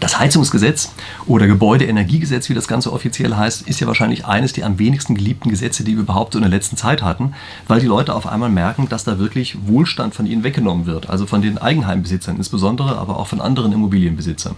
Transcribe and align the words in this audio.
Das 0.00 0.20
Heizungsgesetz 0.20 0.92
oder 1.26 1.48
Gebäudeenergiegesetz, 1.48 2.48
wie 2.48 2.54
das 2.54 2.68
Ganze 2.68 2.92
offiziell 2.92 3.34
heißt, 3.34 3.62
ist 3.68 3.80
ja 3.80 3.88
wahrscheinlich 3.88 4.26
eines 4.26 4.52
der 4.52 4.64
am 4.64 4.78
wenigsten 4.78 5.16
geliebten 5.16 5.50
Gesetze, 5.50 5.82
die 5.82 5.96
wir 5.96 6.02
überhaupt 6.02 6.34
so 6.34 6.38
in 6.38 6.42
der 6.42 6.50
letzten 6.50 6.76
Zeit 6.76 7.02
hatten, 7.02 7.34
weil 7.66 7.80
die 7.80 7.86
Leute 7.86 8.14
auf 8.14 8.28
einmal 8.28 8.48
merken, 8.48 8.88
dass 8.88 9.02
da 9.02 9.18
wirklich 9.18 9.56
Wohlstand 9.66 10.14
von 10.14 10.26
ihnen 10.26 10.44
weggenommen 10.44 10.86
wird. 10.86 11.10
Also 11.10 11.26
von 11.26 11.42
den 11.42 11.58
Eigenheimbesitzern 11.58 12.36
insbesondere, 12.36 12.96
aber 12.96 13.18
auch 13.18 13.26
von 13.26 13.40
anderen 13.40 13.72
Immobilienbesitzern. 13.72 14.54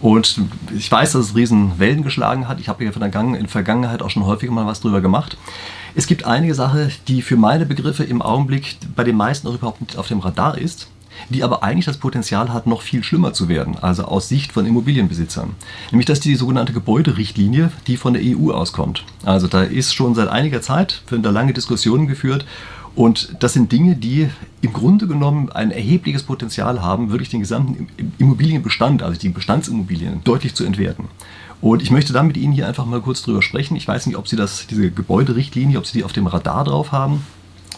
Und 0.00 0.40
ich 0.76 0.90
weiß, 0.90 1.12
dass 1.12 1.26
es 1.26 1.36
riesen 1.36 1.78
Wellen 1.78 2.02
geschlagen 2.02 2.48
hat. 2.48 2.58
Ich 2.58 2.68
habe 2.68 2.82
ja 2.82 2.90
in 2.90 3.32
der 3.32 3.48
Vergangenheit 3.48 4.02
auch 4.02 4.10
schon 4.10 4.26
häufiger 4.26 4.52
mal 4.52 4.66
was 4.66 4.80
drüber 4.80 5.00
gemacht. 5.00 5.36
Es 5.94 6.08
gibt 6.08 6.24
einige 6.24 6.54
Sachen, 6.54 6.90
die 7.06 7.22
für 7.22 7.36
meine 7.36 7.64
Begriffe 7.64 8.02
im 8.02 8.22
Augenblick 8.22 8.76
bei 8.96 9.04
den 9.04 9.16
meisten 9.16 9.46
auch 9.46 9.54
überhaupt 9.54 9.80
nicht 9.80 9.96
auf 9.96 10.08
dem 10.08 10.18
Radar 10.18 10.58
ist 10.58 10.88
die 11.28 11.42
aber 11.44 11.62
eigentlich 11.62 11.84
das 11.84 11.98
Potenzial 11.98 12.52
hat, 12.52 12.66
noch 12.66 12.82
viel 12.82 13.02
schlimmer 13.04 13.32
zu 13.32 13.48
werden, 13.48 13.76
also 13.80 14.04
aus 14.04 14.28
Sicht 14.28 14.52
von 14.52 14.66
Immobilienbesitzern. 14.66 15.50
Nämlich 15.90 16.06
das 16.06 16.18
ist 16.18 16.24
die 16.24 16.34
sogenannte 16.34 16.72
Gebäuderichtlinie, 16.72 17.70
die 17.86 17.96
von 17.96 18.14
der 18.14 18.22
EU 18.24 18.52
auskommt. 18.52 19.04
Also 19.24 19.46
da 19.46 19.62
ist 19.62 19.94
schon 19.94 20.14
seit 20.14 20.28
einiger 20.28 20.62
Zeit, 20.62 21.02
werden 21.08 21.22
da 21.22 21.30
lange 21.30 21.52
Diskussionen 21.52 22.06
geführt 22.06 22.46
und 22.94 23.36
das 23.38 23.52
sind 23.52 23.70
Dinge, 23.72 23.96
die 23.96 24.28
im 24.62 24.72
Grunde 24.72 25.06
genommen 25.06 25.50
ein 25.52 25.70
erhebliches 25.70 26.24
Potenzial 26.24 26.82
haben, 26.82 27.10
wirklich 27.10 27.28
den 27.28 27.40
gesamten 27.40 27.88
Immobilienbestand, 28.18 29.02
also 29.02 29.18
die 29.18 29.28
Bestandsimmobilien, 29.28 30.22
deutlich 30.24 30.54
zu 30.54 30.64
entwerten. 30.64 31.04
Und 31.60 31.82
ich 31.82 31.90
möchte 31.90 32.12
dann 32.12 32.26
mit 32.26 32.36
Ihnen 32.36 32.52
hier 32.52 32.66
einfach 32.66 32.86
mal 32.86 33.00
kurz 33.00 33.22
drüber 33.22 33.42
sprechen. 33.42 33.76
Ich 33.76 33.86
weiß 33.86 34.06
nicht, 34.06 34.16
ob 34.16 34.28
Sie 34.28 34.36
das, 34.36 34.66
diese 34.66 34.90
Gebäuderichtlinie, 34.90 35.78
ob 35.78 35.86
Sie 35.86 35.98
die 35.98 36.04
auf 36.04 36.12
dem 36.12 36.26
Radar 36.26 36.64
drauf 36.64 36.90
haben. 36.90 37.24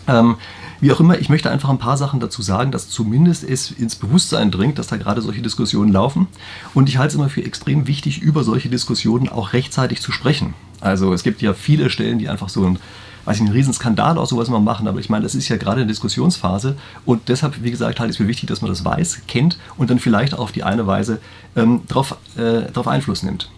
Ähm, 0.08 0.36
wie 0.80 0.90
auch 0.90 0.98
immer, 0.98 1.18
ich 1.18 1.28
möchte 1.28 1.48
einfach 1.50 1.68
ein 1.68 1.78
paar 1.78 1.96
Sachen 1.96 2.18
dazu 2.18 2.42
sagen, 2.42 2.72
dass 2.72 2.88
zumindest 2.88 3.44
es 3.44 3.70
ins 3.70 3.94
Bewusstsein 3.94 4.50
dringt, 4.50 4.78
dass 4.78 4.88
da 4.88 4.96
gerade 4.96 5.22
solche 5.22 5.40
Diskussionen 5.40 5.92
laufen. 5.92 6.26
Und 6.74 6.88
ich 6.88 6.98
halte 6.98 7.10
es 7.10 7.14
immer 7.14 7.28
für 7.28 7.44
extrem 7.44 7.86
wichtig, 7.86 8.20
über 8.20 8.42
solche 8.42 8.68
Diskussionen 8.68 9.28
auch 9.28 9.52
rechtzeitig 9.52 10.00
zu 10.00 10.10
sprechen. 10.10 10.54
Also 10.80 11.12
es 11.12 11.22
gibt 11.22 11.40
ja 11.40 11.54
viele 11.54 11.88
Stellen, 11.88 12.18
die 12.18 12.28
einfach 12.28 12.48
so 12.48 12.64
ein 12.64 12.78
weiß 13.24 13.36
ich, 13.36 13.42
einen 13.42 13.52
Riesenskandal 13.52 14.18
aus 14.18 14.30
sowas 14.30 14.48
mal 14.48 14.60
machen, 14.60 14.88
aber 14.88 14.98
ich 15.00 15.08
meine, 15.08 15.22
das 15.22 15.34
ist 15.34 15.48
ja 15.48 15.56
gerade 15.56 15.80
eine 15.80 15.86
Diskussionsphase 15.86 16.76
und 17.04 17.28
deshalb, 17.28 17.62
wie 17.62 17.70
gesagt, 17.70 17.96
ich 18.10 18.12
es 18.12 18.16
für 18.16 18.28
wichtig, 18.28 18.48
dass 18.48 18.62
man 18.62 18.70
das 18.70 18.84
weiß, 18.84 19.22
kennt 19.28 19.58
und 19.76 19.90
dann 19.90 19.98
vielleicht 19.98 20.34
auf 20.34 20.52
die 20.52 20.62
eine 20.64 20.86
Weise 20.86 21.20
ähm, 21.56 21.82
darauf 21.88 22.16
äh, 22.36 22.62
Einfluss 22.88 23.22
nimmt. 23.22 23.48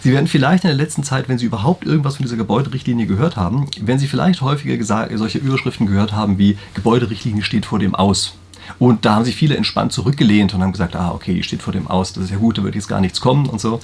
Sie 0.00 0.12
werden 0.12 0.26
vielleicht 0.26 0.64
in 0.64 0.68
der 0.68 0.76
letzten 0.76 1.04
Zeit, 1.04 1.28
wenn 1.28 1.38
Sie 1.38 1.46
überhaupt 1.46 1.84
irgendwas 1.84 2.16
von 2.16 2.24
dieser 2.24 2.36
Gebäuderichtlinie 2.36 3.06
gehört 3.06 3.36
haben, 3.36 3.66
werden 3.80 3.98
Sie 3.98 4.08
vielleicht 4.08 4.40
häufiger 4.40 4.76
solche 5.18 5.38
Überschriften 5.38 5.86
gehört 5.86 6.12
haben 6.12 6.38
wie 6.38 6.58
Gebäuderichtlinie 6.74 7.42
steht 7.42 7.66
vor 7.66 7.78
dem 7.78 7.94
Aus. 7.94 8.34
Und 8.78 9.04
da 9.04 9.14
haben 9.14 9.24
sich 9.24 9.36
viele 9.36 9.56
entspannt 9.56 9.92
zurückgelehnt 9.92 10.54
und 10.54 10.62
haben 10.62 10.72
gesagt, 10.72 10.96
ah, 10.96 11.12
okay, 11.12 11.34
die 11.34 11.42
steht 11.42 11.62
vor 11.62 11.72
dem 11.72 11.88
Aus, 11.88 12.12
das 12.12 12.24
ist 12.24 12.30
ja 12.30 12.36
gut, 12.36 12.58
da 12.58 12.64
wird 12.64 12.74
jetzt 12.74 12.88
gar 12.88 13.00
nichts 13.00 13.20
kommen 13.20 13.46
und 13.46 13.60
so. 13.60 13.80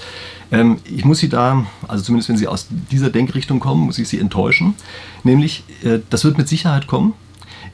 Ähm, 0.53 0.79
ich 0.85 1.05
muss 1.05 1.19
Sie 1.19 1.29
da, 1.29 1.67
also 1.89 2.05
zumindest 2.05 2.29
wenn 2.29 2.37
Sie 2.37 2.49
aus 2.49 2.67
dieser 2.91 3.11
Denkrichtung 3.11 3.61
kommen, 3.61 3.83
muss 3.87 3.99
ich 3.99 4.09
Sie 4.09 4.19
enttäuschen. 4.19 4.75
Nämlich, 5.25 5.65
äh, 5.83 5.99
das 6.11 6.25
wird 6.25 6.39
mit 6.39 6.49
Sicherheit 6.49 6.87
kommen 6.87 7.15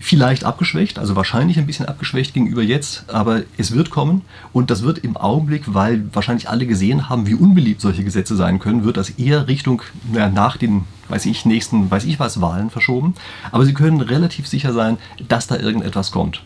vielleicht 0.02 0.44
abgeschwächt, 0.44 0.98
also 0.98 1.14
wahrscheinlich 1.14 1.58
ein 1.58 1.66
bisschen 1.66 1.86
abgeschwächt 1.86 2.34
gegenüber 2.34 2.62
jetzt, 2.62 3.04
aber 3.08 3.42
es 3.56 3.72
wird 3.72 3.90
kommen 3.90 4.22
und 4.52 4.70
das 4.70 4.82
wird 4.82 4.98
im 4.98 5.16
Augenblick, 5.16 5.62
weil 5.74 6.04
wahrscheinlich 6.12 6.48
alle 6.48 6.66
gesehen 6.66 7.08
haben, 7.08 7.26
wie 7.26 7.34
unbeliebt 7.34 7.80
solche 7.80 8.02
Gesetze 8.02 8.34
sein 8.34 8.58
können, 8.58 8.84
wird 8.84 8.96
das 8.96 9.10
eher 9.10 9.46
Richtung 9.46 9.82
ja, 10.12 10.28
nach 10.28 10.56
den, 10.56 10.84
weiß 11.08 11.26
ich, 11.26 11.46
nächsten, 11.46 11.88
weiß 11.88 12.04
ich 12.04 12.18
was, 12.18 12.40
Wahlen 12.40 12.70
verschoben. 12.70 13.14
Aber 13.52 13.64
Sie 13.64 13.74
können 13.74 14.00
relativ 14.00 14.48
sicher 14.48 14.72
sein, 14.72 14.98
dass 15.28 15.46
da 15.46 15.56
irgendetwas 15.56 16.10
kommt. 16.10 16.42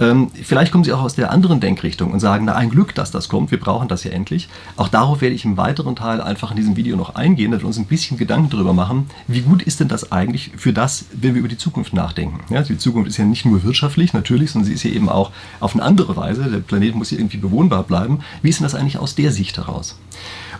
Ähm, 0.00 0.30
vielleicht 0.42 0.70
kommen 0.70 0.84
Sie 0.84 0.92
auch 0.92 1.02
aus 1.02 1.14
der 1.14 1.32
anderen 1.32 1.60
Denkrichtung 1.60 2.12
und 2.12 2.20
sagen, 2.20 2.44
na 2.44 2.54
ein 2.54 2.70
Glück, 2.70 2.94
dass 2.94 3.10
das 3.10 3.28
kommt, 3.28 3.50
wir 3.50 3.58
brauchen 3.58 3.88
das 3.88 4.04
ja 4.04 4.12
endlich. 4.12 4.48
Auch 4.76 4.88
darauf 4.88 5.20
werde 5.20 5.34
ich 5.34 5.44
im 5.44 5.56
weiteren 5.56 5.96
Teil 5.96 6.20
einfach 6.20 6.50
in 6.50 6.56
diesem 6.56 6.76
Video 6.76 6.96
noch 6.96 7.16
eingehen, 7.16 7.50
dass 7.50 7.62
wir 7.62 7.66
uns 7.66 7.78
ein 7.78 7.86
bisschen 7.86 8.16
Gedanken 8.16 8.50
darüber 8.50 8.72
machen, 8.72 9.10
wie 9.26 9.40
gut 9.40 9.62
ist 9.62 9.80
denn 9.80 9.88
das 9.88 10.12
eigentlich 10.12 10.52
für 10.56 10.72
das, 10.72 11.06
wenn 11.12 11.34
wir 11.34 11.40
über 11.40 11.48
die 11.48 11.58
Zukunft 11.58 11.92
nachdenken. 11.92 12.40
Ja, 12.52 12.62
die 12.62 12.78
Zukunft 12.78 13.08
ist 13.08 13.16
ja 13.16 13.24
nicht 13.24 13.44
nur 13.44 13.64
wirtschaftlich 13.64 14.12
natürlich, 14.12 14.52
sondern 14.52 14.66
sie 14.66 14.74
ist 14.74 14.84
ja 14.84 14.90
eben 14.90 15.08
auch 15.08 15.32
auf 15.60 15.74
eine 15.74 15.82
andere 15.82 16.16
Weise, 16.16 16.44
der 16.44 16.58
Planet 16.58 16.94
muss 16.94 17.10
ja 17.10 17.18
irgendwie 17.18 17.38
bewohnbar 17.38 17.82
bleiben. 17.82 18.20
Wie 18.42 18.50
ist 18.50 18.60
denn 18.60 18.64
das 18.64 18.74
eigentlich 18.74 18.98
aus 18.98 19.16
der 19.16 19.32
Sicht 19.32 19.56
heraus? 19.56 19.98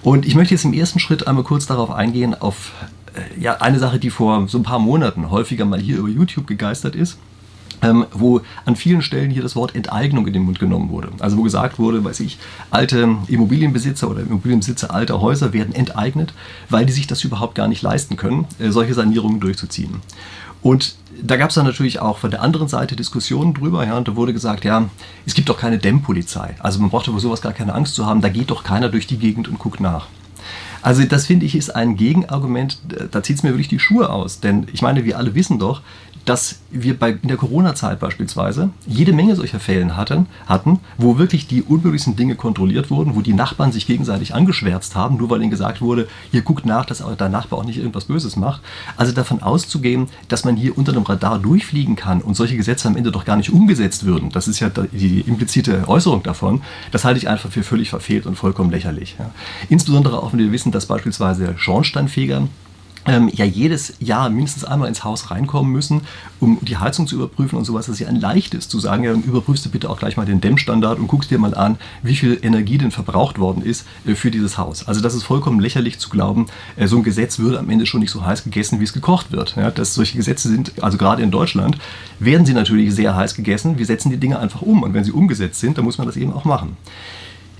Und 0.02 0.26
ich 0.26 0.34
möchte 0.34 0.54
jetzt 0.54 0.64
im 0.64 0.72
ersten 0.72 0.98
Schritt 0.98 1.26
einmal 1.26 1.44
kurz 1.44 1.66
darauf 1.66 1.90
eingehen, 1.90 2.34
auf 2.34 2.72
äh, 3.14 3.40
ja, 3.40 3.60
eine 3.60 3.78
Sache, 3.78 3.98
die 3.98 4.10
vor 4.10 4.48
so 4.48 4.58
ein 4.58 4.62
paar 4.62 4.78
Monaten 4.78 5.30
häufiger 5.30 5.64
mal 5.64 5.80
hier 5.80 5.98
über 5.98 6.08
YouTube 6.08 6.46
gegeistert 6.46 6.96
ist 6.96 7.18
ähm, 7.82 8.06
wo 8.12 8.40
an 8.64 8.76
vielen 8.76 9.02
Stellen 9.02 9.30
hier 9.30 9.42
das 9.42 9.56
Wort 9.56 9.74
Enteignung 9.74 10.26
in 10.26 10.32
den 10.32 10.42
Mund 10.42 10.58
genommen 10.58 10.90
wurde. 10.90 11.10
Also 11.20 11.36
wo 11.36 11.42
gesagt 11.42 11.78
wurde, 11.78 12.04
weiß 12.04 12.20
ich, 12.20 12.38
alte 12.70 13.16
Immobilienbesitzer 13.28 14.08
oder 14.08 14.20
Immobilienbesitzer 14.20 14.92
alter 14.92 15.20
Häuser 15.20 15.52
werden 15.52 15.74
enteignet, 15.74 16.32
weil 16.68 16.86
die 16.86 16.92
sich 16.92 17.06
das 17.06 17.24
überhaupt 17.24 17.54
gar 17.54 17.68
nicht 17.68 17.82
leisten 17.82 18.16
können, 18.16 18.46
äh, 18.58 18.70
solche 18.70 18.94
Sanierungen 18.94 19.40
durchzuziehen. 19.40 19.96
Und 20.62 20.96
da 21.20 21.36
gab 21.36 21.50
es 21.50 21.54
dann 21.54 21.66
natürlich 21.66 22.00
auch 22.00 22.18
von 22.18 22.30
der 22.30 22.42
anderen 22.42 22.68
Seite 22.68 22.96
Diskussionen 22.96 23.54
drüber. 23.54 23.84
Ja, 23.86 23.96
und 23.96 24.08
da 24.08 24.16
wurde 24.16 24.32
gesagt, 24.32 24.64
ja, 24.64 24.88
es 25.26 25.34
gibt 25.34 25.48
doch 25.48 25.58
keine 25.58 25.78
Dämmpolizei. 25.78 26.56
Also 26.60 26.80
man 26.80 26.90
braucht 26.90 27.08
über 27.08 27.20
sowas 27.20 27.42
gar 27.42 27.52
keine 27.52 27.74
Angst 27.74 27.94
zu 27.94 28.06
haben. 28.06 28.20
Da 28.20 28.28
geht 28.28 28.50
doch 28.50 28.64
keiner 28.64 28.88
durch 28.88 29.06
die 29.06 29.18
Gegend 29.18 29.48
und 29.48 29.58
guckt 29.58 29.80
nach. 29.80 30.06
Also 30.80 31.04
das 31.04 31.26
finde 31.26 31.44
ich 31.44 31.56
ist 31.56 31.74
ein 31.74 31.96
Gegenargument, 31.96 32.78
da 33.10 33.22
zieht 33.22 33.36
es 33.36 33.42
mir 33.42 33.50
wirklich 33.50 33.68
die 33.68 33.80
Schuhe 33.80 34.10
aus. 34.10 34.40
Denn 34.40 34.68
ich 34.72 34.82
meine, 34.82 35.04
wir 35.04 35.18
alle 35.18 35.34
wissen 35.34 35.58
doch, 35.58 35.82
dass 36.28 36.56
wir 36.70 36.98
bei, 36.98 37.12
in 37.12 37.28
der 37.28 37.38
Corona-Zeit 37.38 38.00
beispielsweise 38.00 38.68
jede 38.86 39.14
Menge 39.14 39.34
solcher 39.34 39.60
Fällen 39.60 39.96
hatten, 39.96 40.26
hatten, 40.46 40.80
wo 40.98 41.16
wirklich 41.16 41.46
die 41.46 41.62
unmöglichsten 41.62 42.16
Dinge 42.16 42.34
kontrolliert 42.34 42.90
wurden, 42.90 43.14
wo 43.14 43.22
die 43.22 43.32
Nachbarn 43.32 43.72
sich 43.72 43.86
gegenseitig 43.86 44.34
angeschwärzt 44.34 44.94
haben, 44.94 45.16
nur 45.16 45.30
weil 45.30 45.40
ihnen 45.40 45.50
gesagt 45.50 45.80
wurde, 45.80 46.06
ihr 46.30 46.42
guckt 46.42 46.66
nach, 46.66 46.84
dass 46.84 47.02
dein 47.16 47.32
Nachbar 47.32 47.60
auch 47.60 47.64
nicht 47.64 47.78
irgendwas 47.78 48.04
Böses 48.04 48.36
macht. 48.36 48.60
Also 48.98 49.12
davon 49.12 49.40
auszugehen, 49.40 50.08
dass 50.28 50.44
man 50.44 50.56
hier 50.56 50.76
unter 50.76 50.92
dem 50.92 51.04
Radar 51.04 51.38
durchfliegen 51.38 51.96
kann 51.96 52.20
und 52.20 52.34
solche 52.34 52.56
Gesetze 52.56 52.88
am 52.88 52.96
Ende 52.96 53.10
doch 53.10 53.24
gar 53.24 53.36
nicht 53.36 53.50
umgesetzt 53.50 54.04
würden, 54.04 54.28
das 54.28 54.48
ist 54.48 54.60
ja 54.60 54.68
die 54.68 55.20
implizite 55.20 55.88
Äußerung 55.88 56.22
davon, 56.22 56.60
das 56.90 57.06
halte 57.06 57.18
ich 57.18 57.28
einfach 57.28 57.50
für 57.50 57.62
völlig 57.62 57.88
verfehlt 57.88 58.26
und 58.26 58.36
vollkommen 58.36 58.70
lächerlich. 58.70 59.16
Ja. 59.18 59.30
Insbesondere 59.70 60.22
auch, 60.22 60.32
wenn 60.32 60.40
wir 60.40 60.52
wissen, 60.52 60.72
dass 60.72 60.84
beispielsweise 60.84 61.54
Schornsteinfeger 61.56 62.48
ähm, 63.08 63.30
ja 63.32 63.44
jedes 63.44 63.94
Jahr 64.00 64.30
mindestens 64.30 64.64
einmal 64.64 64.88
ins 64.88 65.04
Haus 65.04 65.30
reinkommen 65.30 65.72
müssen, 65.72 66.02
um 66.40 66.58
die 66.62 66.76
Heizung 66.76 67.06
zu 67.06 67.16
überprüfen 67.16 67.58
und 67.58 67.64
sowas. 67.64 67.86
Das 67.86 67.94
ist 67.94 68.00
ja 68.00 68.08
ein 68.08 68.20
leichtes 68.20 68.68
zu 68.68 68.78
sagen, 68.78 69.04
ja, 69.04 69.12
dann 69.12 69.22
überprüfst 69.22 69.64
du 69.64 69.70
bitte 69.70 69.90
auch 69.90 69.98
gleich 69.98 70.16
mal 70.16 70.26
den 70.26 70.40
Dämmstandard 70.40 70.98
und 70.98 71.08
guckst 71.08 71.30
dir 71.30 71.38
mal 71.38 71.54
an, 71.54 71.78
wie 72.02 72.16
viel 72.16 72.38
Energie 72.42 72.78
denn 72.78 72.90
verbraucht 72.90 73.38
worden 73.38 73.62
ist 73.62 73.86
äh, 74.06 74.14
für 74.14 74.30
dieses 74.30 74.58
Haus. 74.58 74.86
Also 74.86 75.00
das 75.00 75.14
ist 75.14 75.24
vollkommen 75.24 75.60
lächerlich 75.60 75.98
zu 75.98 76.10
glauben, 76.10 76.46
äh, 76.76 76.86
so 76.86 76.96
ein 76.98 77.02
Gesetz 77.02 77.38
würde 77.38 77.58
am 77.58 77.70
Ende 77.70 77.86
schon 77.86 78.00
nicht 78.00 78.10
so 78.10 78.24
heiß 78.24 78.44
gegessen, 78.44 78.80
wie 78.80 78.84
es 78.84 78.92
gekocht 78.92 79.32
wird. 79.32 79.56
Ja, 79.56 79.70
dass 79.70 79.94
solche 79.94 80.16
Gesetze 80.16 80.48
sind, 80.48 80.82
also 80.82 80.98
gerade 80.98 81.22
in 81.22 81.30
Deutschland, 81.30 81.78
werden 82.18 82.46
sie 82.46 82.54
natürlich 82.54 82.94
sehr 82.94 83.16
heiß 83.16 83.34
gegessen. 83.34 83.78
Wir 83.78 83.86
setzen 83.86 84.10
die 84.10 84.18
Dinge 84.18 84.38
einfach 84.38 84.62
um 84.62 84.82
und 84.82 84.94
wenn 84.94 85.04
sie 85.04 85.12
umgesetzt 85.12 85.60
sind, 85.60 85.78
dann 85.78 85.84
muss 85.84 85.98
man 85.98 86.06
das 86.06 86.16
eben 86.16 86.32
auch 86.32 86.44
machen. 86.44 86.76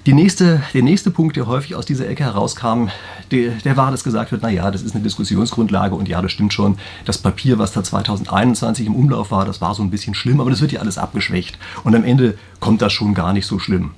Die 0.08 0.14
nächste, 0.14 0.62
der 0.72 0.82
nächste 0.82 1.10
Punkt, 1.10 1.36
der 1.36 1.46
häufig 1.46 1.74
aus 1.74 1.84
dieser 1.84 2.08
Ecke 2.08 2.24
herauskam, 2.24 2.88
der, 3.30 3.50
der 3.62 3.76
war, 3.76 3.90
dass 3.90 4.04
gesagt 4.04 4.32
wird, 4.32 4.40
naja, 4.40 4.70
das 4.70 4.80
ist 4.80 4.94
eine 4.94 5.04
Diskussionsgrundlage 5.04 5.94
und 5.94 6.08
ja, 6.08 6.22
das 6.22 6.32
stimmt 6.32 6.54
schon. 6.54 6.78
Das 7.04 7.18
Papier, 7.18 7.58
was 7.58 7.72
da 7.72 7.84
2021 7.84 8.86
im 8.86 8.94
Umlauf 8.94 9.30
war, 9.30 9.44
das 9.44 9.60
war 9.60 9.74
so 9.74 9.82
ein 9.82 9.90
bisschen 9.90 10.14
schlimm, 10.14 10.40
aber 10.40 10.48
das 10.48 10.62
wird 10.62 10.72
ja 10.72 10.80
alles 10.80 10.96
abgeschwächt. 10.96 11.58
Und 11.84 11.94
am 11.94 12.04
Ende 12.04 12.38
kommt 12.58 12.80
das 12.80 12.94
schon 12.94 13.12
gar 13.12 13.34
nicht 13.34 13.44
so 13.44 13.58
schlimm. 13.58 13.90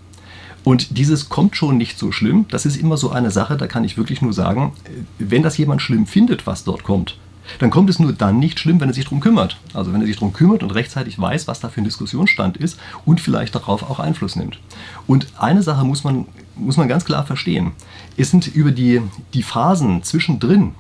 Und 0.64 0.98
dieses 0.98 1.28
kommt 1.28 1.54
schon 1.54 1.76
nicht 1.76 1.96
so 1.96 2.10
schlimm, 2.10 2.46
das 2.50 2.66
ist 2.66 2.76
immer 2.76 2.96
so 2.96 3.10
eine 3.10 3.30
Sache, 3.30 3.56
da 3.56 3.68
kann 3.68 3.84
ich 3.84 3.96
wirklich 3.96 4.20
nur 4.20 4.32
sagen, 4.32 4.72
wenn 5.20 5.44
das 5.44 5.58
jemand 5.58 5.80
schlimm 5.80 6.06
findet, 6.06 6.44
was 6.44 6.64
dort 6.64 6.82
kommt, 6.82 7.18
dann 7.58 7.70
kommt 7.70 7.90
es 7.90 7.98
nur 7.98 8.12
dann 8.12 8.38
nicht 8.38 8.58
schlimm, 8.60 8.80
wenn 8.80 8.88
er 8.88 8.94
sich 8.94 9.04
darum 9.04 9.20
kümmert. 9.20 9.56
Also 9.74 9.92
wenn 9.92 10.00
er 10.00 10.06
sich 10.06 10.16
darum 10.16 10.32
kümmert 10.32 10.62
und 10.62 10.70
rechtzeitig 10.70 11.18
weiß, 11.18 11.48
was 11.48 11.60
da 11.60 11.68
für 11.68 11.80
ein 11.80 11.84
Diskussionsstand 11.84 12.56
ist 12.56 12.78
und 13.04 13.20
vielleicht 13.20 13.54
darauf 13.54 13.88
auch 13.88 13.98
Einfluss 13.98 14.36
nimmt. 14.36 14.58
Und 15.06 15.26
eine 15.38 15.62
Sache 15.62 15.84
muss 15.84 16.04
man, 16.04 16.26
muss 16.56 16.76
man 16.76 16.88
ganz 16.88 17.04
klar 17.04 17.26
verstehen. 17.26 17.72
Es 18.16 18.30
sind 18.30 18.46
über 18.46 18.70
die, 18.70 19.00
die 19.34 19.42
Phasen 19.42 20.02
zwischendrin, 20.02 20.74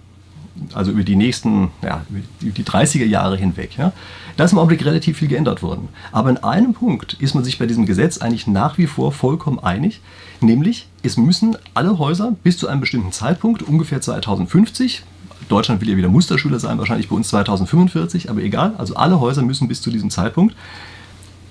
also 0.74 0.90
über 0.90 1.04
die 1.04 1.16
nächsten, 1.16 1.70
ja, 1.82 2.04
die 2.40 2.64
30er 2.64 3.06
Jahre 3.06 3.36
hinweg, 3.36 3.76
ja, 3.78 3.92
da 4.36 4.44
ist 4.44 4.52
im 4.52 4.58
Augenblick 4.58 4.84
relativ 4.84 5.18
viel 5.18 5.28
geändert 5.28 5.62
worden. 5.62 5.88
Aber 6.12 6.30
in 6.30 6.38
einem 6.38 6.74
Punkt 6.74 7.14
ist 7.14 7.34
man 7.34 7.44
sich 7.44 7.58
bei 7.58 7.66
diesem 7.66 7.86
Gesetz 7.86 8.18
eigentlich 8.18 8.46
nach 8.46 8.78
wie 8.78 8.86
vor 8.86 9.12
vollkommen 9.12 9.58
einig, 9.58 10.00
nämlich 10.40 10.88
es 11.02 11.16
müssen 11.16 11.56
alle 11.74 11.98
Häuser 11.98 12.32
bis 12.42 12.58
zu 12.58 12.68
einem 12.68 12.80
bestimmten 12.80 13.12
Zeitpunkt, 13.12 13.62
ungefähr 13.62 14.00
2050, 14.00 15.02
Deutschland 15.48 15.80
will 15.80 15.88
ja 15.88 15.96
wieder 15.96 16.08
Musterschüler 16.08 16.58
sein, 16.58 16.78
wahrscheinlich 16.78 17.08
bei 17.08 17.16
uns 17.16 17.28
2045, 17.28 18.30
aber 18.30 18.40
egal. 18.40 18.74
Also 18.78 18.94
alle 18.94 19.20
Häuser 19.20 19.42
müssen 19.42 19.68
bis 19.68 19.82
zu 19.82 19.90
diesem 19.90 20.10
Zeitpunkt 20.10 20.54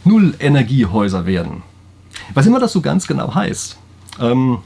Null-Energiehäuser 0.06 1.25
werden. 1.25 1.63
Was 2.33 2.45
immer 2.45 2.59
das 2.59 2.71
so 2.71 2.81
ganz 2.81 3.07
genau 3.07 3.33
heißt, 3.33 3.77
ähm, 4.19 4.59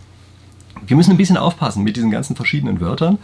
wir 0.85 0.97
müssen 0.97 1.11
ein 1.11 1.17
bisschen 1.17 1.37
aufpassen 1.37 1.83
mit 1.83 1.95
diesen 1.95 2.11
ganzen 2.11 2.35
verschiedenen 2.35 2.81
Wörtern. 2.81 3.17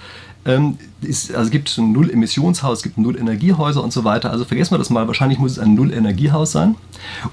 Ähm, 0.45 0.77
ist, 1.01 1.33
also 1.33 1.45
es 1.45 1.51
gibt 1.51 1.77
ein 1.77 1.91
Null-Emissionshaus, 1.91 2.79
es 2.79 2.83
gibt 2.83 2.97
Null-Energiehäuser 2.97 3.83
und 3.83 3.91
so 3.91 4.03
weiter. 4.03 4.31
Also 4.31 4.45
vergessen 4.45 4.71
wir 4.71 4.77
das 4.77 4.89
mal. 4.89 5.07
Wahrscheinlich 5.07 5.37
muss 5.39 5.53
es 5.53 5.59
ein 5.59 5.75
Null-Energiehaus 5.75 6.51
sein. 6.51 6.75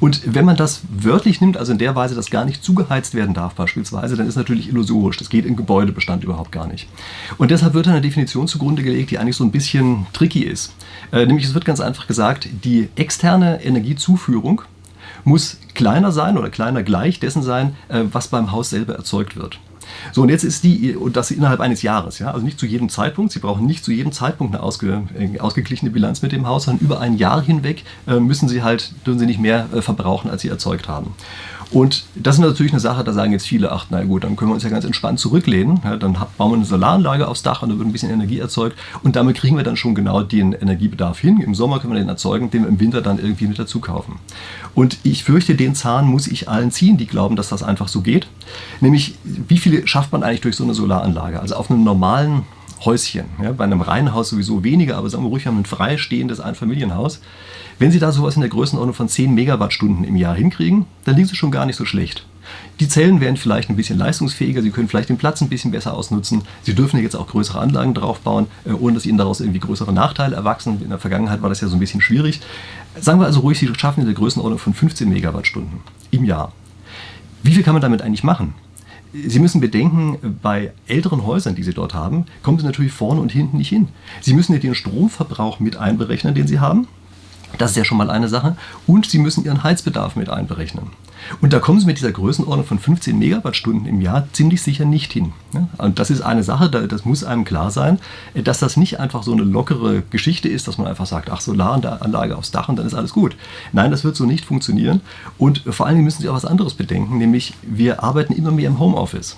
Und 0.01 0.23
wenn 0.27 0.45
man 0.45 0.57
das 0.57 0.83
wörtlich 0.91 1.41
nimmt, 1.41 1.57
also 1.57 1.73
in 1.73 1.79
der 1.79 1.95
Weise, 1.95 2.15
dass 2.15 2.31
gar 2.31 2.45
nicht 2.45 2.65
zugeheizt 2.65 3.15
werden 3.15 3.35
darf 3.35 3.55
beispielsweise, 3.55 4.17
dann 4.17 4.27
ist 4.27 4.37
natürlich 4.37 4.69
illusorisch. 4.69 5.17
Das 5.17 5.29
geht 5.29 5.47
im 5.47 5.57
Gebäudebestand 5.57 6.25
überhaupt 6.25 6.53
gar 6.53 6.67
nicht. 6.67 6.89
Und 7.39 7.51
deshalb 7.51 7.75
wird 7.75 7.89
eine 7.89 8.01
Definition 8.01 8.49
zugrunde 8.49 8.83
gelegt, 8.83 9.11
die 9.11 9.19
eigentlich 9.19 9.37
so 9.37 9.45
ein 9.45 9.53
bisschen 9.53 10.07
tricky 10.13 10.43
ist. 10.43 10.73
Äh, 11.13 11.27
nämlich 11.27 11.47
es 11.47 11.55
wird 11.55 11.65
ganz 11.65 11.81
einfach 11.81 12.07
gesagt, 12.07 12.49
die 12.65 12.89
externe 12.97 13.65
Energiezuführung 13.65 14.63
muss 15.25 15.59
kleiner 15.75 16.13
sein 16.13 16.39
oder 16.39 16.51
kleiner 16.51 16.83
gleich 16.83 17.21
dessen 17.21 17.43
sein, 17.43 17.77
äh, 17.89 18.03
was 18.13 18.29
beim 18.29 18.53
Haus 18.53 18.71
selber 18.71 18.95
erzeugt 18.95 19.37
wird. 19.37 19.59
So, 20.13 20.23
und 20.23 20.29
jetzt 20.29 20.45
ist 20.45 20.65
die, 20.65 20.97
und 20.97 21.17
das 21.17 21.31
innerhalb 21.31 21.61
eines 21.61 21.83
Jahres, 21.83 22.19
ja, 22.19 22.31
also 22.31 22.45
nicht 22.45 22.59
zu 22.59 22.67
jedem 22.67 22.89
Zeitpunkt, 22.89 23.33
Sie 23.33 23.39
brauchen 23.39 23.67
nicht 23.67 23.85
zu 23.85 23.93
jedem 23.93 24.13
Zeitpunkt 24.13 24.55
eine 24.55 24.63
ausge, 24.63 25.03
äh, 25.19 25.39
ausgeglichene 25.39 25.91
Bilanz 25.91 26.23
mit 26.23 26.33
dem 26.33 26.47
Haus, 26.47 26.65
sondern 26.65 26.85
über 26.85 27.01
ein 27.01 27.17
Jahr 27.17 27.43
hinweg 27.43 27.85
äh, 28.07 28.21
müssen 28.21 28.49
Sie 28.49 28.63
halt, 28.63 28.93
dürfen 29.07 29.19
Sie 29.19 29.27
nicht 29.27 29.41
mehr 29.41 29.69
äh, 29.73 29.83
verbrauchen, 29.83 30.31
als 30.31 30.43
Sie 30.43 30.49
erzeugt 30.49 30.89
haben. 30.89 31.15
Und 31.71 32.05
das 32.15 32.37
ist 32.37 32.41
natürlich 32.41 32.73
eine 32.73 32.81
Sache, 32.81 33.03
da 33.03 33.13
sagen 33.13 33.33
jetzt 33.33 33.47
viele, 33.47 33.73
ach 33.73 33.87
na 33.91 34.05
gut, 34.05 34.25
dann 34.25 34.37
können 34.37 34.51
wir 34.51 34.55
uns 34.55 34.63
ja 34.63 34.71
ganz 34.71 34.85
entspannt 34.85 35.19
zurücklehnen. 35.19 35.81
Ja, 35.85 35.97
dann 35.97 36.17
bauen 36.39 36.53
wir 36.53 36.57
eine 36.57 36.65
Solaranlage 36.65 37.27
aufs 37.27 37.43
Dach 37.43 37.63
und 37.63 37.71
da 37.71 37.79
wird 37.79 37.89
ein 37.89 37.93
bisschen 37.93 38.11
Energie 38.11 38.39
erzeugt. 38.39 38.79
Und 39.03 39.17
damit 39.17 39.37
kriegen 39.37 39.57
wir 39.57 39.65
dann 39.65 39.77
schon 39.77 39.95
genau 39.95 40.23
den 40.23 40.53
Energiebedarf 40.53 41.19
hin. 41.19 41.41
Im 41.41 41.55
Sommer 41.55 41.81
können 41.81 41.93
wir 41.93 41.99
den 41.99 42.09
erzeugen, 42.09 42.51
den 42.51 42.63
wir 42.63 42.69
im 42.69 42.79
Winter 42.79 43.03
dann 43.03 43.19
irgendwie 43.19 43.47
mit 43.47 43.59
dazu 43.59 43.81
kaufen. 43.81 44.17
Und 44.75 44.99
ich 45.03 45.25
fürchte, 45.25 45.55
den 45.55 45.75
Zahn 45.75 46.07
muss 46.07 46.29
ich 46.29 46.49
allen 46.49 46.71
ziehen, 46.71 46.97
die 46.97 47.07
glauben, 47.07 47.37
dass 47.37 47.49
das 47.49 47.63
einfach 47.63 47.89
so 47.89 48.01
geht. 48.01 48.29
Nämlich, 48.81 49.17
wie 49.25 49.59
viele 49.59 49.87
schafft 49.89 50.13
man 50.13 50.23
eigentlich 50.23 50.43
durch 50.43 50.57
so 50.57 50.65
eine 50.65 50.75
Solaranlage? 50.75 51.41
Also 51.41 51.57
auf 51.57 51.71
einem 51.71 51.83
normalen 51.83 52.45
Häuschen. 52.85 53.27
Ja, 53.43 53.53
bei 53.53 53.65
einem 53.65 53.81
Reihenhaus 53.81 54.29
sowieso 54.31 54.63
weniger, 54.65 54.97
aber 54.97 55.09
sagen 55.09 55.25
wir 55.25 55.31
ruhig, 55.31 55.45
wir 55.45 55.53
haben 55.53 55.61
ein 55.61 55.67
freistehendes 55.67 56.41
Einfamilienhaus. 56.41 57.21
Wenn 57.79 57.91
Sie 57.91 57.99
da 57.99 58.13
sowas 58.13 58.37
in 58.37 58.41
der 58.41 58.51
Größenordnung 58.51 58.95
von 58.95 59.09
10 59.09 59.35
Megawattstunden 59.35 60.05
im 60.05 60.17
Jahr 60.17 60.35
hinkriegen, 60.35 60.87
dann 61.05 61.17
liegen 61.17 61.29
Sie 61.29 61.37
schon 61.37 61.51
gar 61.51 61.67
nicht 61.67 61.77
so 61.77 61.85
schlecht. 61.85 62.25
Die 62.81 62.89
Zellen 62.89 63.21
werden 63.21 63.37
vielleicht 63.37 63.71
ein 63.71 63.77
bisschen 63.77 63.99
leistungsfähiger, 63.99 64.63
Sie 64.63 64.71
können 64.71 64.89
vielleicht 64.89 65.09
den 65.09 65.17
Platz 65.17 65.41
ein 65.41 65.49
bisschen 65.49 65.73
besser 65.73 65.95
ausnutzen. 65.95 66.43
Sie 66.63 66.75
dürfen 66.75 67.01
jetzt 67.03 67.17
auch 67.17 67.27
größere 67.27 67.59
Anlagen 67.59 67.95
draufbauen, 67.95 68.47
äh, 68.65 68.73
ohne 68.73 68.95
dass 68.95 69.07
Ihnen 69.07 69.19
daraus 69.19 69.41
irgendwie 69.41 69.61
größere 69.61 69.93
Nachteile 69.93 70.37
erwachsen. 70.37 70.81
In 70.83 70.91
der 70.91 70.99
Vergangenheit 70.99 71.43
war 71.43 71.49
das 71.49 71.61
ja 71.61 71.69
so 71.69 71.77
ein 71.77 71.81
bisschen 71.81 72.01
schwierig. 72.01 72.41
Sagen 73.01 73.21
wir 73.21 73.27
also 73.27 73.41
ruhig, 73.41 73.59
Sie 73.59 73.71
schaffen 73.77 74.01
in 74.01 74.07
der 74.07 74.15
Größenordnung 74.15 74.59
von 74.59 74.75
15 74.75 75.09
Megawattstunden 75.09 75.81
im 76.11 76.25
Jahr. 76.25 76.53
Wie 77.43 77.53
viel 77.53 77.63
kann 77.63 77.75
man 77.75 77.83
damit 77.83 78.03
eigentlich 78.03 78.25
machen? 78.25 78.55
Sie 79.27 79.39
müssen 79.39 79.61
bedenken, 79.61 80.39
bei 80.43 80.73
älteren 80.87 81.25
Häusern, 81.25 81.55
die 81.55 81.63
Sie 81.63 81.73
dort 81.73 81.95
haben, 81.95 82.27
kommen 82.43 82.59
Sie 82.59 82.65
natürlich 82.65 82.93
vorne 82.93 83.21
und 83.21 83.33
hinten 83.33 83.59
nicht 83.59 83.69
hin. 83.69 83.89
Sie 84.21 84.35
müssen 84.35 84.53
ja 84.53 84.59
den 84.59 84.75
Stromverbrauch 84.75 85.61
mit 85.61 85.77
einberechnen, 85.77 86.35
den 86.35 86.47
Sie 86.47 86.61
haben. 86.61 86.89
Das 87.59 87.71
ist 87.71 87.77
ja 87.77 87.85
schon 87.85 87.99
mal 87.99 88.11
eine 88.11 88.29
Sache. 88.29 88.57
Und 88.87 89.07
Sie 89.07 89.19
müssen 89.19 89.45
Ihren 89.45 89.63
Heizbedarf 89.63 90.17
mit 90.17 90.29
einberechnen. 90.29 90.91
Und 91.41 91.53
da 91.53 91.59
kommen 91.59 91.81
Sie 91.81 91.87
mit 91.87 91.99
dieser 91.99 92.13
Größenordnung 92.13 92.67
von 92.67 92.79
15 92.79 93.19
Megawattstunden 93.19 93.87
im 93.87 94.01
Jahr 94.01 94.29
ziemlich 94.33 94.63
sicher 94.63 94.85
nicht 94.85 95.13
hin. 95.13 95.33
Und 95.79 95.99
das 95.99 96.11
ist 96.11 96.21
eine 96.21 96.43
Sache, 96.43 96.69
das 96.71 97.05
muss 97.05 97.25
einem 97.25 97.45
klar 97.45 97.71
sein, 97.71 97.99
dass 98.35 98.59
das 98.59 98.77
nicht 98.77 99.01
einfach 99.01 99.23
so 99.23 99.33
eine 99.33 99.43
lockere 99.43 100.03
Geschichte 100.11 100.49
ist, 100.49 100.69
dass 100.69 100.79
man 100.79 100.87
einfach 100.87 101.07
sagt, 101.07 101.31
ach, 101.31 101.41
Solaranlage 101.41 102.37
aufs 102.37 102.51
Dach 102.51 102.69
und 102.69 102.77
dann 102.77 102.87
ist 102.87 102.95
alles 102.95 103.13
gut. 103.13 103.37
Nein, 103.73 103.91
das 103.91 104.05
wird 104.05 104.17
so 104.17 104.25
nicht 104.25 104.45
funktionieren. 104.45 105.01
Und 105.39 105.63
vor 105.69 105.87
allen 105.87 105.97
Dingen 105.97 106.05
müssen 106.05 106.23
Sie 106.23 106.29
auch 106.29 106.35
was 106.35 106.45
anderes 106.45 106.75
bedenken, 106.75 107.19
nämlich 107.19 107.55
wir 107.63 108.03
arbeiten 108.03 108.33
immer 108.33 108.51
mehr 108.51 108.69
im 108.69 108.79
Homeoffice. 108.79 109.37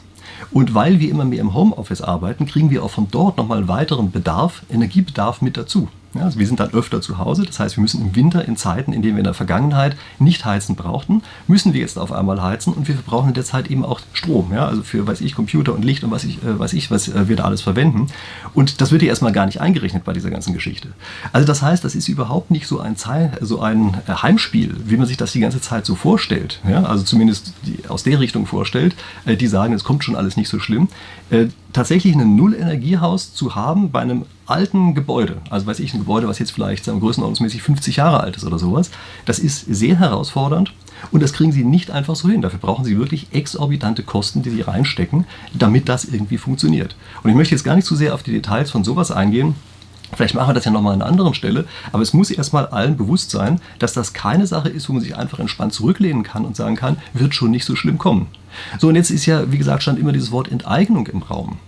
Und 0.50 0.74
weil 0.74 1.00
wir 1.00 1.10
immer 1.10 1.24
mehr 1.24 1.40
im 1.40 1.54
Homeoffice 1.54 2.02
arbeiten, 2.02 2.46
kriegen 2.46 2.70
wir 2.70 2.82
auch 2.82 2.90
von 2.90 3.08
dort 3.10 3.38
nochmal 3.38 3.66
weiteren 3.68 4.10
Bedarf, 4.10 4.62
Energiebedarf 4.70 5.42
mit 5.42 5.56
dazu. 5.56 5.88
Ja, 6.14 6.22
also 6.22 6.38
wir 6.38 6.46
sind 6.46 6.58
dann 6.58 6.72
öfter 6.72 7.02
zu 7.02 7.18
Hause, 7.18 7.44
das 7.44 7.60
heißt, 7.60 7.76
wir 7.76 7.82
müssen 7.82 8.00
im 8.00 8.16
Winter 8.16 8.42
in 8.46 8.56
Zeiten, 8.56 8.94
in 8.94 9.02
denen 9.02 9.16
wir 9.16 9.20
in 9.20 9.24
der 9.24 9.34
Vergangenheit 9.34 9.94
nicht 10.18 10.46
heizen 10.46 10.74
brauchten, 10.74 11.22
müssen 11.46 11.74
wir 11.74 11.82
jetzt 11.82 11.98
auf 11.98 12.12
einmal 12.12 12.42
heizen 12.42 12.72
und 12.72 12.88
wir 12.88 12.94
verbrauchen 12.94 13.28
in 13.28 13.34
der 13.34 13.44
Zeit 13.44 13.70
eben 13.70 13.84
auch 13.84 14.00
Strom, 14.14 14.52
ja, 14.54 14.66
also 14.66 14.82
für, 14.82 15.06
weiß 15.06 15.20
ich, 15.20 15.34
Computer 15.34 15.74
und 15.74 15.84
Licht 15.84 16.04
und 16.04 16.10
was 16.10 16.24
ich, 16.24 16.42
äh, 16.42 16.58
weiß 16.58 16.72
ich, 16.72 16.90
was 16.90 17.08
äh, 17.08 17.28
wir 17.28 17.36
da 17.36 17.44
alles 17.44 17.60
verwenden. 17.60 18.06
Und 18.54 18.80
das 18.80 18.90
wird 18.90 19.02
hier 19.02 19.10
erstmal 19.10 19.32
gar 19.32 19.44
nicht 19.44 19.60
eingerechnet 19.60 20.04
bei 20.04 20.14
dieser 20.14 20.30
ganzen 20.30 20.54
Geschichte. 20.54 20.88
Also 21.32 21.46
das 21.46 21.60
heißt, 21.60 21.84
das 21.84 21.94
ist 21.94 22.08
überhaupt 22.08 22.50
nicht 22.50 22.66
so 22.66 22.80
ein, 22.80 22.96
Zei 22.96 23.30
so 23.42 23.60
ein 23.60 23.98
äh, 24.06 24.12
Heimspiel, 24.12 24.74
wie 24.86 24.96
man 24.96 25.06
sich 25.06 25.18
das 25.18 25.32
die 25.32 25.40
ganze 25.40 25.60
Zeit 25.60 25.84
so 25.84 25.94
vorstellt, 25.94 26.60
ja, 26.66 26.84
also 26.84 27.04
zumindest 27.04 27.52
aus 27.88 28.02
der 28.02 28.18
Richtung 28.18 28.46
vorstellt, 28.46 28.96
äh, 29.26 29.36
die 29.36 29.46
sagen, 29.46 29.74
es 29.74 29.84
kommt 29.84 30.04
schon 30.04 30.16
alles 30.16 30.38
nicht 30.38 30.48
so 30.48 30.58
schlimm. 30.58 30.88
Tatsächlich 31.72 32.14
ein 32.14 32.36
Null-Energiehaus 32.36 33.34
zu 33.34 33.54
haben 33.54 33.90
bei 33.90 34.00
einem 34.00 34.24
alten 34.46 34.94
Gebäude, 34.94 35.36
also 35.50 35.66
weiß 35.66 35.80
ich, 35.80 35.92
ein 35.92 36.00
Gebäude, 36.00 36.26
was 36.26 36.38
jetzt 36.38 36.52
vielleicht 36.52 36.84
sagen, 36.84 37.00
größenordnungsmäßig 37.00 37.62
50 37.62 37.96
Jahre 37.96 38.20
alt 38.20 38.36
ist 38.36 38.44
oder 38.44 38.58
sowas, 38.58 38.90
das 39.26 39.38
ist 39.38 39.66
sehr 39.66 39.98
herausfordernd 39.98 40.72
und 41.10 41.22
das 41.22 41.34
kriegen 41.34 41.52
sie 41.52 41.64
nicht 41.64 41.90
einfach 41.90 42.16
so 42.16 42.28
hin. 42.28 42.40
Dafür 42.40 42.58
brauchen 42.58 42.84
sie 42.84 42.98
wirklich 42.98 43.28
exorbitante 43.32 44.02
Kosten, 44.02 44.42
die 44.42 44.50
sie 44.50 44.62
reinstecken, 44.62 45.26
damit 45.52 45.88
das 45.88 46.06
irgendwie 46.06 46.38
funktioniert. 46.38 46.96
Und 47.22 47.30
ich 47.30 47.36
möchte 47.36 47.54
jetzt 47.54 47.64
gar 47.64 47.76
nicht 47.76 47.86
zu 47.86 47.96
sehr 47.96 48.14
auf 48.14 48.22
die 48.22 48.32
Details 48.32 48.70
von 48.70 48.82
sowas 48.82 49.10
eingehen, 49.10 49.54
Vielleicht 50.16 50.34
machen 50.34 50.48
wir 50.48 50.54
das 50.54 50.64
ja 50.64 50.70
nochmal 50.70 50.94
an 50.94 51.02
einer 51.02 51.10
anderen 51.10 51.34
Stelle, 51.34 51.66
aber 51.92 52.02
es 52.02 52.14
muss 52.14 52.30
erstmal 52.30 52.66
allen 52.66 52.96
bewusst 52.96 53.30
sein, 53.30 53.60
dass 53.78 53.92
das 53.92 54.14
keine 54.14 54.46
Sache 54.46 54.70
ist, 54.70 54.88
wo 54.88 54.94
man 54.94 55.02
sich 55.02 55.16
einfach 55.16 55.38
entspannt 55.38 55.74
zurücklehnen 55.74 56.22
kann 56.22 56.46
und 56.46 56.56
sagen 56.56 56.76
kann, 56.76 56.96
wird 57.12 57.34
schon 57.34 57.50
nicht 57.50 57.66
so 57.66 57.76
schlimm 57.76 57.98
kommen. 57.98 58.28
So, 58.78 58.88
und 58.88 58.96
jetzt 58.96 59.10
ist 59.10 59.26
ja, 59.26 59.50
wie 59.50 59.58
gesagt, 59.58 59.82
stand 59.82 59.98
immer 59.98 60.12
dieses 60.12 60.30
Wort 60.30 60.50
Enteignung 60.50 61.06
im 61.06 61.22
Raum. 61.22 61.58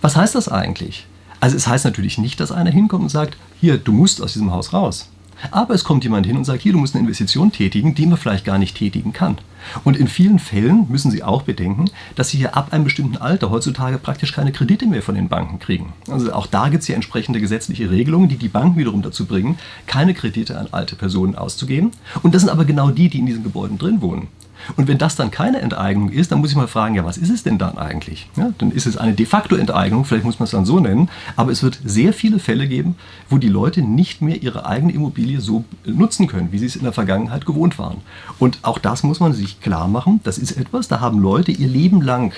Was 0.00 0.16
heißt 0.16 0.34
das 0.34 0.48
eigentlich? 0.48 1.06
Also 1.40 1.56
es 1.56 1.66
heißt 1.66 1.84
natürlich 1.84 2.18
nicht, 2.18 2.40
dass 2.40 2.52
einer 2.52 2.70
hinkommt 2.70 3.04
und 3.04 3.08
sagt, 3.08 3.36
hier, 3.60 3.78
du 3.78 3.92
musst 3.92 4.22
aus 4.22 4.32
diesem 4.32 4.52
Haus 4.52 4.72
raus. 4.72 5.08
Aber 5.50 5.74
es 5.74 5.84
kommt 5.84 6.04
jemand 6.04 6.26
hin 6.26 6.36
und 6.36 6.44
sagt, 6.44 6.62
hier, 6.62 6.72
du 6.72 6.78
musst 6.78 6.94
eine 6.94 7.02
Investition 7.02 7.50
tätigen, 7.50 7.94
die 7.94 8.06
man 8.06 8.18
vielleicht 8.18 8.44
gar 8.44 8.58
nicht 8.58 8.76
tätigen 8.76 9.12
kann. 9.12 9.38
Und 9.84 9.96
in 9.96 10.08
vielen 10.08 10.38
Fällen 10.38 10.86
müssen 10.88 11.10
Sie 11.10 11.22
auch 11.22 11.42
bedenken, 11.42 11.86
dass 12.14 12.30
Sie 12.30 12.38
hier 12.38 12.56
ab 12.56 12.72
einem 12.72 12.84
bestimmten 12.84 13.16
Alter 13.16 13.50
heutzutage 13.50 13.98
praktisch 13.98 14.32
keine 14.32 14.52
Kredite 14.52 14.86
mehr 14.86 15.02
von 15.02 15.14
den 15.14 15.28
Banken 15.28 15.58
kriegen. 15.58 15.92
Also 16.10 16.32
auch 16.32 16.46
da 16.46 16.68
gibt 16.68 16.82
es 16.82 16.88
ja 16.88 16.94
entsprechende 16.94 17.40
gesetzliche 17.40 17.90
Regelungen, 17.90 18.28
die 18.28 18.36
die 18.36 18.48
Banken 18.48 18.78
wiederum 18.78 19.02
dazu 19.02 19.26
bringen, 19.26 19.58
keine 19.86 20.14
Kredite 20.14 20.58
an 20.58 20.68
alte 20.72 20.96
Personen 20.96 21.34
auszugeben. 21.34 21.92
Und 22.22 22.34
das 22.34 22.42
sind 22.42 22.50
aber 22.50 22.64
genau 22.64 22.90
die, 22.90 23.08
die 23.08 23.18
in 23.18 23.26
diesen 23.26 23.42
Gebäuden 23.42 23.78
drin 23.78 24.02
wohnen. 24.02 24.28
Und 24.76 24.88
wenn 24.88 24.98
das 24.98 25.16
dann 25.16 25.30
keine 25.30 25.60
Enteignung 25.60 26.10
ist, 26.10 26.32
dann 26.32 26.40
muss 26.40 26.50
ich 26.50 26.56
mal 26.56 26.68
fragen, 26.68 26.94
ja, 26.94 27.04
was 27.04 27.18
ist 27.18 27.30
es 27.30 27.42
denn 27.42 27.58
dann 27.58 27.78
eigentlich? 27.78 28.28
Ja, 28.36 28.52
dann 28.58 28.70
ist 28.70 28.86
es 28.86 28.96
eine 28.96 29.12
de 29.12 29.26
facto 29.26 29.56
Enteignung, 29.56 30.04
vielleicht 30.04 30.24
muss 30.24 30.38
man 30.38 30.44
es 30.44 30.50
dann 30.50 30.64
so 30.64 30.80
nennen, 30.80 31.08
aber 31.36 31.52
es 31.52 31.62
wird 31.62 31.80
sehr 31.84 32.12
viele 32.12 32.38
Fälle 32.38 32.68
geben, 32.68 32.96
wo 33.28 33.38
die 33.38 33.48
Leute 33.48 33.82
nicht 33.82 34.22
mehr 34.22 34.42
ihre 34.42 34.66
eigene 34.66 34.92
Immobilie 34.92 35.40
so 35.40 35.64
nutzen 35.84 36.26
können, 36.26 36.52
wie 36.52 36.58
sie 36.58 36.66
es 36.66 36.76
in 36.76 36.84
der 36.84 36.92
Vergangenheit 36.92 37.46
gewohnt 37.46 37.78
waren. 37.78 37.98
Und 38.38 38.58
auch 38.62 38.78
das 38.78 39.02
muss 39.02 39.20
man 39.20 39.32
sich 39.32 39.60
klar 39.60 39.88
machen, 39.88 40.20
das 40.24 40.38
ist 40.38 40.52
etwas, 40.52 40.88
da 40.88 41.00
haben 41.00 41.18
Leute 41.18 41.52
ihr 41.52 41.68
Leben 41.68 42.02
lang 42.02 42.32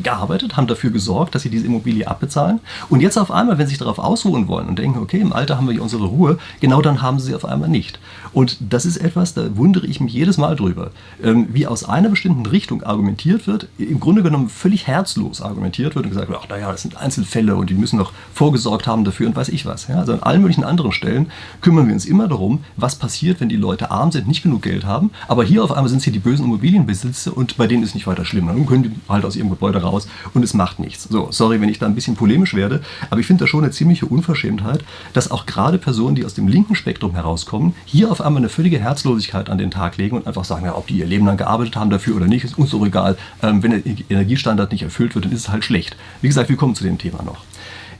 gearbeitet, 0.00 0.56
haben 0.56 0.66
dafür 0.66 0.90
gesorgt, 0.90 1.34
dass 1.34 1.42
sie 1.42 1.50
diese 1.50 1.66
Immobilie 1.66 2.08
abbezahlen. 2.08 2.60
Und 2.88 3.00
jetzt 3.00 3.16
auf 3.18 3.30
einmal, 3.30 3.58
wenn 3.58 3.66
sie 3.66 3.70
sich 3.70 3.78
darauf 3.78 3.98
ausruhen 3.98 4.48
wollen 4.48 4.68
und 4.68 4.78
denken, 4.78 4.98
okay, 4.98 5.20
im 5.20 5.32
Alter 5.32 5.56
haben 5.56 5.66
wir 5.66 5.72
hier 5.72 5.82
unsere 5.82 6.04
Ruhe, 6.04 6.38
genau 6.60 6.82
dann 6.82 7.02
haben 7.02 7.18
sie 7.18 7.26
sie 7.26 7.34
auf 7.34 7.44
einmal 7.44 7.68
nicht. 7.68 7.98
Und 8.32 8.58
das 8.60 8.86
ist 8.86 8.96
etwas, 8.98 9.34
da 9.34 9.56
wundere 9.56 9.86
ich 9.86 10.00
mich 10.00 10.12
jedes 10.12 10.38
Mal 10.38 10.56
drüber, 10.56 10.90
ähm, 11.22 11.48
wie 11.52 11.66
aus 11.66 11.84
einer 11.84 12.08
bestimmten 12.08 12.46
Richtung 12.46 12.82
argumentiert 12.82 13.46
wird, 13.46 13.68
im 13.78 14.00
Grunde 14.00 14.22
genommen 14.22 14.48
völlig 14.48 14.86
herzlos 14.86 15.42
argumentiert 15.42 15.94
wird 15.94 16.06
und 16.06 16.10
gesagt 16.10 16.28
wird, 16.28 16.38
ach 16.42 16.48
naja, 16.48 16.70
das 16.70 16.82
sind 16.82 16.96
Einzelfälle 16.96 17.56
und 17.56 17.70
die 17.70 17.74
müssen 17.74 17.98
noch 17.98 18.12
vorgesorgt 18.32 18.86
haben 18.86 19.04
dafür 19.04 19.28
und 19.28 19.36
weiß 19.36 19.48
ich 19.48 19.66
was. 19.66 19.88
Also 19.88 20.12
an 20.12 20.22
allen 20.22 20.40
möglichen 20.42 20.64
anderen 20.64 20.92
Stellen 20.92 21.30
kümmern 21.60 21.86
wir 21.86 21.94
uns 21.94 22.06
immer 22.06 22.28
darum, 22.28 22.64
was 22.76 22.96
passiert, 22.96 23.40
wenn 23.40 23.48
die 23.48 23.56
Leute 23.56 23.90
arm 23.90 24.12
sind, 24.12 24.28
nicht 24.28 24.42
genug 24.42 24.62
Geld 24.62 24.84
haben, 24.84 25.10
aber 25.28 25.44
hier 25.44 25.64
auf 25.64 25.72
einmal 25.72 25.88
sind 25.88 26.02
sie 26.02 26.10
die 26.10 26.18
bösen 26.18 26.44
Immobilienbesitzer 26.44 27.36
und 27.36 27.56
bei 27.56 27.66
denen 27.66 27.82
ist 27.82 27.94
nicht 27.94 28.06
weiter 28.06 28.24
schlimm. 28.24 28.46
Dann 28.46 28.66
können 28.66 28.82
die 28.84 28.90
halt 29.08 29.24
aus 29.24 29.36
ihrem 29.36 29.50
Gebäude 29.50 29.82
raus 29.86 30.08
und 30.34 30.42
es 30.42 30.54
macht 30.54 30.78
nichts. 30.78 31.04
So, 31.04 31.28
sorry, 31.30 31.60
wenn 31.60 31.68
ich 31.68 31.78
da 31.78 31.86
ein 31.86 31.94
bisschen 31.94 32.16
polemisch 32.16 32.54
werde, 32.54 32.82
aber 33.10 33.20
ich 33.20 33.26
finde 33.26 33.44
das 33.44 33.50
schon 33.50 33.64
eine 33.64 33.72
ziemliche 33.72 34.06
Unverschämtheit, 34.06 34.84
dass 35.12 35.30
auch 35.30 35.46
gerade 35.46 35.78
Personen, 35.78 36.16
die 36.16 36.24
aus 36.24 36.34
dem 36.34 36.48
linken 36.48 36.74
Spektrum 36.74 37.12
herauskommen, 37.12 37.74
hier 37.84 38.10
auf 38.10 38.20
einmal 38.20 38.40
eine 38.40 38.48
völlige 38.48 38.78
Herzlosigkeit 38.78 39.48
an 39.50 39.58
den 39.58 39.70
Tag 39.70 39.96
legen 39.96 40.16
und 40.16 40.26
einfach 40.26 40.44
sagen, 40.44 40.66
ja, 40.66 40.76
ob 40.76 40.86
die 40.86 40.98
ihr 40.98 41.06
Leben 41.06 41.26
lang 41.26 41.36
gearbeitet 41.36 41.76
haben 41.76 41.90
dafür 41.90 42.16
oder 42.16 42.26
nicht, 42.26 42.44
ist 42.44 42.58
uns 42.58 42.70
doch 42.70 42.84
egal. 42.84 43.16
Ähm, 43.42 43.62
wenn 43.62 43.70
der 43.70 43.82
Energiestandard 44.10 44.72
nicht 44.72 44.82
erfüllt 44.82 45.14
wird, 45.14 45.24
dann 45.24 45.32
ist 45.32 45.40
es 45.40 45.48
halt 45.48 45.64
schlecht. 45.64 45.96
Wie 46.20 46.28
gesagt, 46.28 46.48
wir 46.48 46.56
kommen 46.56 46.74
zu 46.74 46.84
dem 46.84 46.98
Thema 46.98 47.22
noch. 47.22 47.44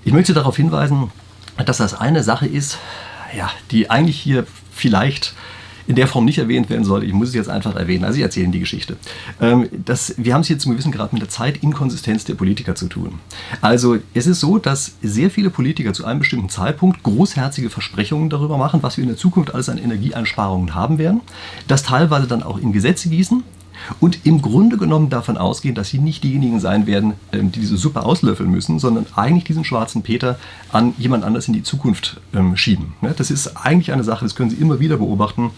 Ich 0.04 0.12
möchte 0.12 0.34
darauf 0.34 0.56
hinweisen, 0.56 1.10
dass 1.64 1.78
das 1.78 1.94
eine 1.94 2.22
Sache 2.22 2.46
ist, 2.46 2.78
ja, 3.36 3.50
die 3.70 3.90
eigentlich 3.90 4.18
hier 4.18 4.46
vielleicht 4.72 5.34
in 5.86 5.96
der 5.96 6.06
Form 6.06 6.24
nicht 6.24 6.38
erwähnt 6.38 6.68
werden 6.70 6.84
sollte. 6.84 7.06
Ich 7.06 7.12
muss 7.12 7.28
es 7.28 7.34
jetzt 7.34 7.48
einfach 7.48 7.76
erwähnen. 7.76 8.04
Also 8.04 8.18
ich 8.18 8.22
erzähle 8.22 8.44
Ihnen 8.44 8.52
die 8.52 8.60
Geschichte. 8.60 8.96
Ähm, 9.40 9.68
das, 9.84 10.14
wir 10.16 10.34
haben 10.34 10.40
es 10.40 10.46
hier 10.48 10.58
zum 10.58 10.72
gewissen 10.72 10.92
Grad 10.92 11.12
mit 11.12 11.22
der 11.22 11.28
Zeitinkonsistenz 11.28 12.24
der 12.24 12.34
Politiker 12.34 12.74
zu 12.74 12.86
tun. 12.86 13.18
Also 13.60 13.98
es 14.14 14.26
ist 14.26 14.40
so, 14.40 14.58
dass 14.58 14.96
sehr 15.02 15.30
viele 15.30 15.50
Politiker 15.50 15.92
zu 15.92 16.04
einem 16.04 16.20
bestimmten 16.20 16.48
Zeitpunkt 16.48 17.02
großherzige 17.02 17.70
Versprechungen 17.70 18.30
darüber 18.30 18.58
machen, 18.58 18.82
was 18.82 18.96
wir 18.96 19.02
in 19.02 19.08
der 19.08 19.18
Zukunft 19.18 19.54
alles 19.54 19.68
an 19.68 19.78
Energieeinsparungen 19.78 20.74
haben 20.74 20.98
werden, 20.98 21.20
das 21.68 21.82
teilweise 21.82 22.26
dann 22.26 22.42
auch 22.42 22.58
in 22.58 22.72
Gesetze 22.72 23.08
gießen 23.08 23.42
und 24.00 24.24
im 24.24 24.42
Grunde 24.42 24.76
genommen 24.76 25.10
davon 25.10 25.36
ausgehen, 25.36 25.74
dass 25.74 25.90
sie 25.90 25.98
nicht 25.98 26.24
diejenigen 26.24 26.60
sein 26.60 26.86
werden, 26.86 27.14
ähm, 27.32 27.52
die 27.52 27.60
diese 27.60 27.76
Suppe 27.76 28.04
auslöffeln 28.04 28.50
müssen, 28.50 28.78
sondern 28.78 29.06
eigentlich 29.14 29.44
diesen 29.44 29.64
schwarzen 29.64 30.02
Peter 30.02 30.38
an 30.72 30.94
jemand 30.98 31.24
anders 31.24 31.48
in 31.48 31.54
die 31.54 31.62
Zukunft 31.62 32.20
ähm, 32.34 32.56
schieben. 32.56 32.94
Das 33.16 33.30
ist 33.30 33.56
eigentlich 33.56 33.92
eine 33.92 34.04
Sache, 34.04 34.24
das 34.24 34.34
können 34.34 34.50
Sie 34.50 34.56
immer 34.56 34.80
wieder 34.80 34.96
beobachten 34.96 35.50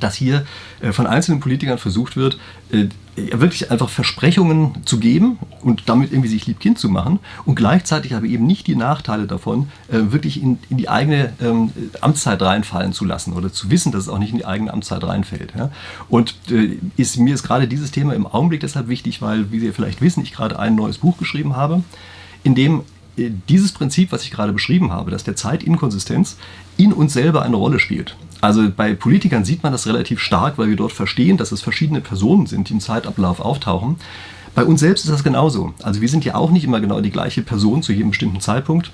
dass 0.00 0.14
hier 0.14 0.46
äh, 0.80 0.92
von 0.92 1.06
einzelnen 1.06 1.40
Politikern 1.40 1.78
versucht 1.78 2.16
wird, 2.16 2.38
äh, 2.72 2.88
wirklich 3.16 3.70
einfach 3.70 3.90
Versprechungen 3.90 4.86
zu 4.86 4.98
geben 4.98 5.38
und 5.60 5.82
damit 5.86 6.10
irgendwie 6.12 6.28
sich 6.28 6.46
lieb 6.46 6.60
Kind 6.60 6.78
zu 6.78 6.88
machen 6.88 7.18
und 7.44 7.54
gleichzeitig 7.54 8.14
aber 8.14 8.24
eben 8.24 8.46
nicht 8.46 8.66
die 8.66 8.76
Nachteile 8.76 9.26
davon 9.26 9.68
äh, 9.88 10.12
wirklich 10.12 10.42
in, 10.42 10.58
in 10.70 10.78
die 10.78 10.88
eigene 10.88 11.32
ähm, 11.42 11.70
Amtszeit 12.00 12.40
reinfallen 12.40 12.92
zu 12.92 13.04
lassen 13.04 13.34
oder 13.34 13.52
zu 13.52 13.70
wissen, 13.70 13.92
dass 13.92 14.04
es 14.04 14.08
auch 14.08 14.18
nicht 14.18 14.30
in 14.30 14.38
die 14.38 14.46
eigene 14.46 14.72
Amtszeit 14.72 15.04
reinfällt. 15.04 15.52
Und 16.08 16.36
ist, 16.96 17.18
mir 17.18 17.34
ist 17.34 17.42
gerade 17.42 17.68
dieses 17.68 17.90
Thema 17.90 18.14
im 18.14 18.26
Augenblick 18.26 18.60
deshalb 18.60 18.88
wichtig, 18.88 19.20
weil, 19.20 19.50
wie 19.50 19.60
Sie 19.60 19.72
vielleicht 19.72 20.00
wissen, 20.00 20.22
ich 20.22 20.32
gerade 20.32 20.58
ein 20.58 20.74
neues 20.74 20.98
Buch 20.98 21.18
geschrieben 21.18 21.56
habe, 21.56 21.82
in 22.42 22.54
dem 22.54 22.82
dieses 23.48 23.72
Prinzip, 23.72 24.12
was 24.12 24.24
ich 24.24 24.30
gerade 24.30 24.52
beschrieben 24.52 24.92
habe, 24.92 25.10
dass 25.10 25.24
der 25.24 25.36
Zeitinkonsistenz 25.36 26.36
in 26.76 26.92
uns 26.92 27.12
selber 27.12 27.42
eine 27.42 27.56
Rolle 27.56 27.78
spielt. 27.78 28.16
Also 28.40 28.70
bei 28.74 28.94
Politikern 28.94 29.44
sieht 29.44 29.62
man 29.62 29.72
das 29.72 29.86
relativ 29.86 30.20
stark, 30.20 30.56
weil 30.58 30.68
wir 30.68 30.76
dort 30.76 30.92
verstehen, 30.92 31.36
dass 31.36 31.52
es 31.52 31.60
verschiedene 31.60 32.00
Personen 32.00 32.46
sind, 32.46 32.68
die 32.68 32.74
im 32.74 32.80
Zeitablauf 32.80 33.40
auftauchen. 33.40 33.96
Bei 34.54 34.64
uns 34.64 34.80
selbst 34.80 35.04
ist 35.04 35.10
das 35.10 35.24
genauso. 35.24 35.74
Also 35.82 36.00
wir 36.00 36.08
sind 36.08 36.24
ja 36.24 36.34
auch 36.34 36.50
nicht 36.50 36.64
immer 36.64 36.80
genau 36.80 37.00
die 37.00 37.10
gleiche 37.10 37.42
Person 37.42 37.82
zu 37.82 37.92
jedem 37.92 38.10
bestimmten 38.10 38.40
Zeitpunkt, 38.40 38.90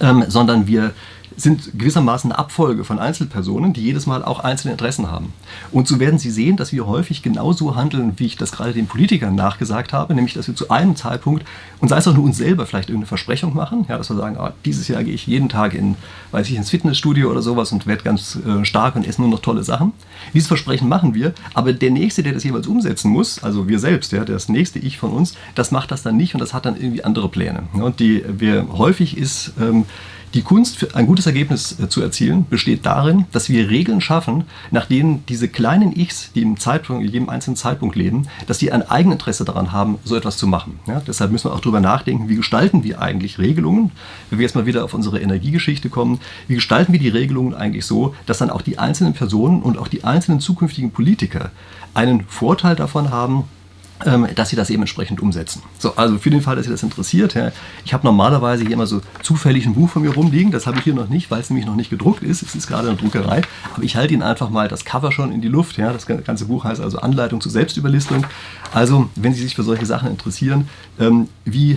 ähm, 0.00 0.24
sondern 0.28 0.66
wir 0.66 0.92
sind 1.38 1.78
gewissermaßen 1.78 2.32
eine 2.32 2.38
Abfolge 2.38 2.84
von 2.84 2.98
Einzelpersonen, 2.98 3.72
die 3.72 3.82
jedes 3.82 4.06
Mal 4.06 4.24
auch 4.24 4.40
einzelne 4.40 4.72
Interessen 4.72 5.10
haben. 5.10 5.32
Und 5.70 5.86
so 5.86 6.00
werden 6.00 6.18
Sie 6.18 6.30
sehen, 6.30 6.56
dass 6.56 6.72
wir 6.72 6.86
häufig 6.86 7.22
genauso 7.22 7.76
handeln, 7.76 8.14
wie 8.16 8.26
ich 8.26 8.36
das 8.36 8.52
gerade 8.52 8.72
den 8.72 8.86
Politikern 8.86 9.34
nachgesagt 9.34 9.92
habe, 9.92 10.14
nämlich 10.14 10.34
dass 10.34 10.48
wir 10.48 10.56
zu 10.56 10.68
einem 10.70 10.96
Zeitpunkt, 10.96 11.44
und 11.80 11.88
sei 11.88 11.98
es 11.98 12.08
auch 12.08 12.14
nur 12.14 12.24
uns 12.24 12.38
selber, 12.38 12.66
vielleicht 12.66 12.88
irgendeine 12.88 13.06
Versprechung 13.06 13.54
machen, 13.54 13.86
ja, 13.88 13.96
dass 13.96 14.10
wir 14.10 14.16
sagen, 14.16 14.36
ah, 14.36 14.52
dieses 14.64 14.88
Jahr 14.88 15.04
gehe 15.04 15.14
ich 15.14 15.26
jeden 15.26 15.48
Tag 15.48 15.74
in, 15.74 15.96
weiß 16.32 16.48
ich, 16.48 16.56
ins 16.56 16.70
Fitnessstudio 16.70 17.30
oder 17.30 17.40
sowas 17.40 17.70
und 17.70 17.86
werde 17.86 18.02
ganz 18.02 18.36
äh, 18.36 18.64
stark 18.64 18.96
und 18.96 19.06
esse 19.06 19.20
nur 19.20 19.30
noch 19.30 19.40
tolle 19.40 19.62
Sachen. 19.62 19.92
Dieses 20.34 20.48
Versprechen 20.48 20.88
machen 20.88 21.14
wir, 21.14 21.32
aber 21.54 21.72
der 21.72 21.90
Nächste, 21.90 22.24
der 22.24 22.32
das 22.32 22.42
jeweils 22.42 22.66
umsetzen 22.66 23.10
muss, 23.10 23.42
also 23.44 23.68
wir 23.68 23.78
selbst, 23.78 24.10
ja, 24.12 24.24
das 24.24 24.48
nächste 24.48 24.80
Ich 24.80 24.98
von 24.98 25.12
uns, 25.12 25.34
das 25.54 25.70
macht 25.70 25.92
das 25.92 26.02
dann 26.02 26.16
nicht 26.16 26.34
und 26.34 26.40
das 26.40 26.52
hat 26.52 26.66
dann 26.66 26.76
irgendwie 26.76 27.04
andere 27.04 27.28
Pläne. 27.28 27.62
Und 27.74 28.00
die 28.00 28.24
wir 28.26 28.66
häufig 28.76 29.16
ist, 29.16 29.52
ähm, 29.60 29.84
die 30.34 30.42
Kunst, 30.42 30.76
für 30.76 30.94
ein 30.94 31.06
gutes 31.06 31.26
Ergebnis 31.26 31.78
äh, 31.80 31.88
zu 31.88 32.02
erzielen, 32.02 32.46
besteht 32.48 32.84
darin, 32.84 33.26
dass 33.32 33.48
wir 33.48 33.70
Regeln 33.70 34.00
schaffen, 34.00 34.44
nach 34.70 34.86
denen 34.86 35.24
diese 35.26 35.48
kleinen 35.48 35.98
Ichs, 35.98 36.32
die 36.34 36.42
im 36.42 36.58
Zeitpunkt, 36.58 37.04
in 37.04 37.12
jedem 37.12 37.28
einzelnen 37.28 37.56
Zeitpunkt 37.56 37.96
leben, 37.96 38.28
dass 38.46 38.58
die 38.58 38.72
ein 38.72 38.88
Eigeninteresse 38.88 39.44
daran 39.44 39.72
haben, 39.72 39.98
so 40.04 40.16
etwas 40.16 40.36
zu 40.36 40.46
machen. 40.46 40.78
Ja, 40.86 41.00
deshalb 41.06 41.32
müssen 41.32 41.50
wir 41.50 41.54
auch 41.54 41.60
darüber 41.60 41.80
nachdenken, 41.80 42.28
wie 42.28 42.36
gestalten 42.36 42.84
wir 42.84 43.00
eigentlich 43.00 43.38
Regelungen. 43.38 43.90
Wenn 44.30 44.38
wir 44.38 44.44
jetzt 44.44 44.54
mal 44.54 44.66
wieder 44.66 44.84
auf 44.84 44.94
unsere 44.94 45.20
Energiegeschichte 45.20 45.88
kommen, 45.88 46.20
wie 46.46 46.54
gestalten 46.54 46.92
wir 46.92 47.00
die 47.00 47.08
Regelungen 47.08 47.54
eigentlich 47.54 47.86
so, 47.86 48.14
dass 48.26 48.38
dann 48.38 48.50
auch 48.50 48.62
die 48.62 48.78
einzelnen 48.78 49.14
Personen 49.14 49.62
und 49.62 49.78
auch 49.78 49.88
die 49.88 50.04
einzelnen 50.04 50.40
zukünftigen 50.40 50.90
Politiker 50.90 51.50
einen 51.94 52.24
Vorteil 52.26 52.76
davon 52.76 53.10
haben, 53.10 53.44
dass 54.34 54.50
sie 54.50 54.56
das 54.56 54.70
eben 54.70 54.82
entsprechend 54.82 55.20
umsetzen. 55.20 55.62
So, 55.78 55.96
also 55.96 56.18
für 56.18 56.30
den 56.30 56.40
Fall, 56.40 56.56
dass 56.56 56.66
Sie 56.66 56.70
das 56.70 56.82
interessiert, 56.82 57.34
ja, 57.34 57.50
ich 57.84 57.92
habe 57.92 58.06
normalerweise 58.06 58.62
hier 58.62 58.72
immer 58.72 58.86
so 58.86 59.00
zufällig 59.22 59.66
ein 59.66 59.74
Buch 59.74 59.90
von 59.90 60.02
mir 60.02 60.14
rumliegen, 60.14 60.52
das 60.52 60.66
habe 60.66 60.78
ich 60.78 60.84
hier 60.84 60.94
noch 60.94 61.08
nicht, 61.08 61.30
weil 61.30 61.40
es 61.40 61.50
nämlich 61.50 61.66
noch 61.66 61.74
nicht 61.74 61.90
gedruckt 61.90 62.22
ist, 62.22 62.42
es 62.42 62.54
ist 62.54 62.68
gerade 62.68 62.88
eine 62.88 62.96
Druckerei, 62.96 63.42
aber 63.74 63.82
ich 63.82 63.96
halte 63.96 64.14
Ihnen 64.14 64.22
einfach 64.22 64.50
mal 64.50 64.68
das 64.68 64.84
Cover 64.84 65.10
schon 65.10 65.32
in 65.32 65.40
die 65.40 65.48
Luft, 65.48 65.78
ja, 65.78 65.92
das 65.92 66.06
ganze 66.06 66.44
Buch 66.44 66.64
heißt 66.64 66.80
also 66.80 66.98
Anleitung 66.98 67.40
zur 67.40 67.52
Selbstüberlistung. 67.52 68.24
Also, 68.72 69.08
wenn 69.16 69.34
Sie 69.34 69.42
sich 69.42 69.56
für 69.56 69.62
solche 69.62 69.86
Sachen 69.86 70.08
interessieren, 70.10 70.68
ähm, 70.98 71.28
wie, 71.44 71.72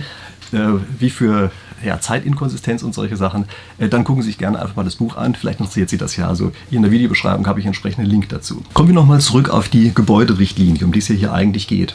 äh, 0.52 0.78
wie 0.98 1.10
für 1.10 1.50
ja, 1.84 2.00
Zeitinkonsistenz 2.00 2.82
und 2.82 2.94
solche 2.94 3.16
Sachen, 3.16 3.46
äh, 3.78 3.88
dann 3.88 4.04
gucken 4.04 4.22
Sie 4.22 4.28
sich 4.28 4.38
gerne 4.38 4.60
einfach 4.60 4.76
mal 4.76 4.84
das 4.84 4.96
Buch 4.96 5.16
an. 5.16 5.34
Vielleicht 5.34 5.60
interessiert 5.60 5.90
Sie 5.90 5.98
das 5.98 6.16
ja. 6.16 6.28
Also 6.28 6.52
in 6.70 6.82
der 6.82 6.90
Videobeschreibung 6.90 7.46
habe 7.46 7.60
ich 7.60 7.66
einen 7.66 7.70
entsprechenden 7.70 8.08
Link 8.08 8.28
dazu. 8.28 8.62
Kommen 8.74 8.88
wir 8.88 8.94
nochmal 8.94 9.20
zurück 9.20 9.48
auf 9.48 9.68
die 9.68 9.92
Gebäuderichtlinie, 9.94 10.84
um 10.84 10.92
die 10.92 11.00
es 11.00 11.06
hier 11.06 11.32
eigentlich 11.32 11.66
geht. 11.66 11.94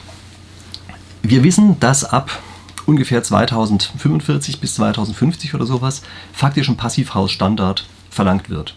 Wir 1.30 1.44
wissen, 1.44 1.78
dass 1.82 2.06
ab 2.06 2.42
ungefähr 2.86 3.22
2045 3.22 4.62
bis 4.62 4.76
2050 4.76 5.56
oder 5.56 5.66
sowas 5.66 6.02
faktisch 6.32 6.70
ein 6.70 6.78
Passivhausstandard 6.78 7.86
verlangt 8.10 8.50
wird. 8.50 8.76